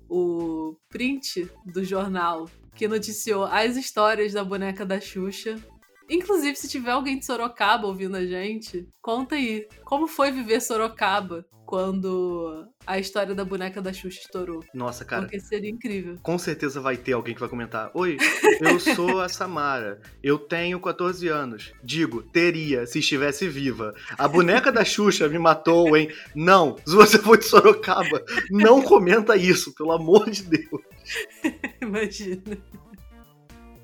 o 0.08 0.76
print 0.88 1.50
do 1.64 1.84
jornal 1.84 2.48
que 2.74 2.86
noticiou 2.86 3.44
as 3.44 3.76
histórias 3.76 4.32
da 4.32 4.44
boneca 4.44 4.86
da 4.86 5.00
Xuxa. 5.00 5.56
Inclusive, 6.08 6.56
se 6.56 6.68
tiver 6.68 6.90
alguém 6.90 7.18
de 7.18 7.26
Sorocaba 7.26 7.86
ouvindo 7.86 8.16
a 8.16 8.24
gente, 8.24 8.88
conta 9.00 9.34
aí 9.34 9.66
como 9.84 10.06
foi 10.06 10.30
viver 10.30 10.60
Sorocaba 10.60 11.44
quando 11.68 12.66
a 12.86 12.98
história 12.98 13.34
da 13.34 13.44
boneca 13.44 13.82
da 13.82 13.92
Xuxa 13.92 14.20
estourou. 14.20 14.64
Nossa, 14.72 15.04
cara. 15.04 15.24
Porque 15.24 15.38
seria 15.38 15.68
incrível. 15.68 16.16
Com 16.22 16.38
certeza 16.38 16.80
vai 16.80 16.96
ter 16.96 17.12
alguém 17.12 17.34
que 17.34 17.40
vai 17.40 17.48
comentar: 17.50 17.90
Oi, 17.92 18.16
eu 18.58 18.80
sou 18.80 19.20
a 19.20 19.28
Samara, 19.28 20.00
eu 20.22 20.38
tenho 20.38 20.80
14 20.80 21.28
anos. 21.28 21.74
Digo, 21.84 22.22
teria 22.22 22.86
se 22.86 23.00
estivesse 23.00 23.46
viva. 23.46 23.94
A 24.16 24.26
boneca 24.26 24.72
da 24.72 24.82
Xuxa 24.82 25.28
me 25.28 25.38
matou, 25.38 25.94
hein? 25.94 26.10
Não, 26.34 26.76
se 26.86 26.94
você 26.94 27.18
for 27.18 27.36
de 27.36 27.44
Sorocaba, 27.44 28.24
não 28.50 28.80
comenta 28.80 29.36
isso, 29.36 29.74
pelo 29.74 29.92
amor 29.92 30.30
de 30.30 30.44
Deus. 30.44 30.80
Imagina. 31.82 32.56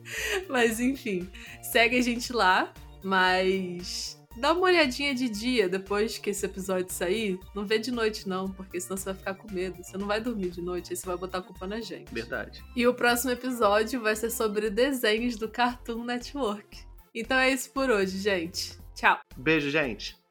Mas 0.48 0.80
enfim, 0.80 1.28
segue 1.62 1.98
a 1.98 2.02
gente 2.02 2.32
lá, 2.32 2.72
mas 3.02 4.18
dá 4.36 4.52
uma 4.52 4.62
olhadinha 4.62 5.14
de 5.14 5.28
dia 5.28 5.68
depois 5.68 6.18
que 6.18 6.30
esse 6.30 6.44
episódio 6.44 6.92
sair. 6.92 7.38
Não 7.54 7.64
vê 7.64 7.78
de 7.78 7.90
noite, 7.90 8.28
não, 8.28 8.50
porque 8.50 8.80
senão 8.80 8.96
você 8.96 9.04
vai 9.06 9.14
ficar 9.14 9.34
com 9.34 9.52
medo. 9.52 9.82
Você 9.82 9.96
não 9.96 10.06
vai 10.06 10.20
dormir 10.20 10.50
de 10.50 10.60
noite, 10.60 10.92
aí 10.92 10.96
você 10.96 11.06
vai 11.06 11.16
botar 11.16 11.38
a 11.38 11.42
culpa 11.42 11.66
na 11.66 11.80
gente. 11.80 12.12
Verdade. 12.12 12.64
E 12.74 12.86
o 12.86 12.94
próximo 12.94 13.30
episódio 13.30 14.00
vai 14.00 14.16
ser 14.16 14.30
sobre 14.30 14.70
desenhos 14.70 15.36
do 15.36 15.48
Cartoon 15.48 16.04
Network. 16.04 16.84
Então 17.14 17.38
é 17.38 17.50
isso 17.50 17.70
por 17.70 17.90
hoje, 17.90 18.18
gente. 18.18 18.78
Tchau. 18.94 19.20
Beijo, 19.36 19.70
gente. 19.70 20.23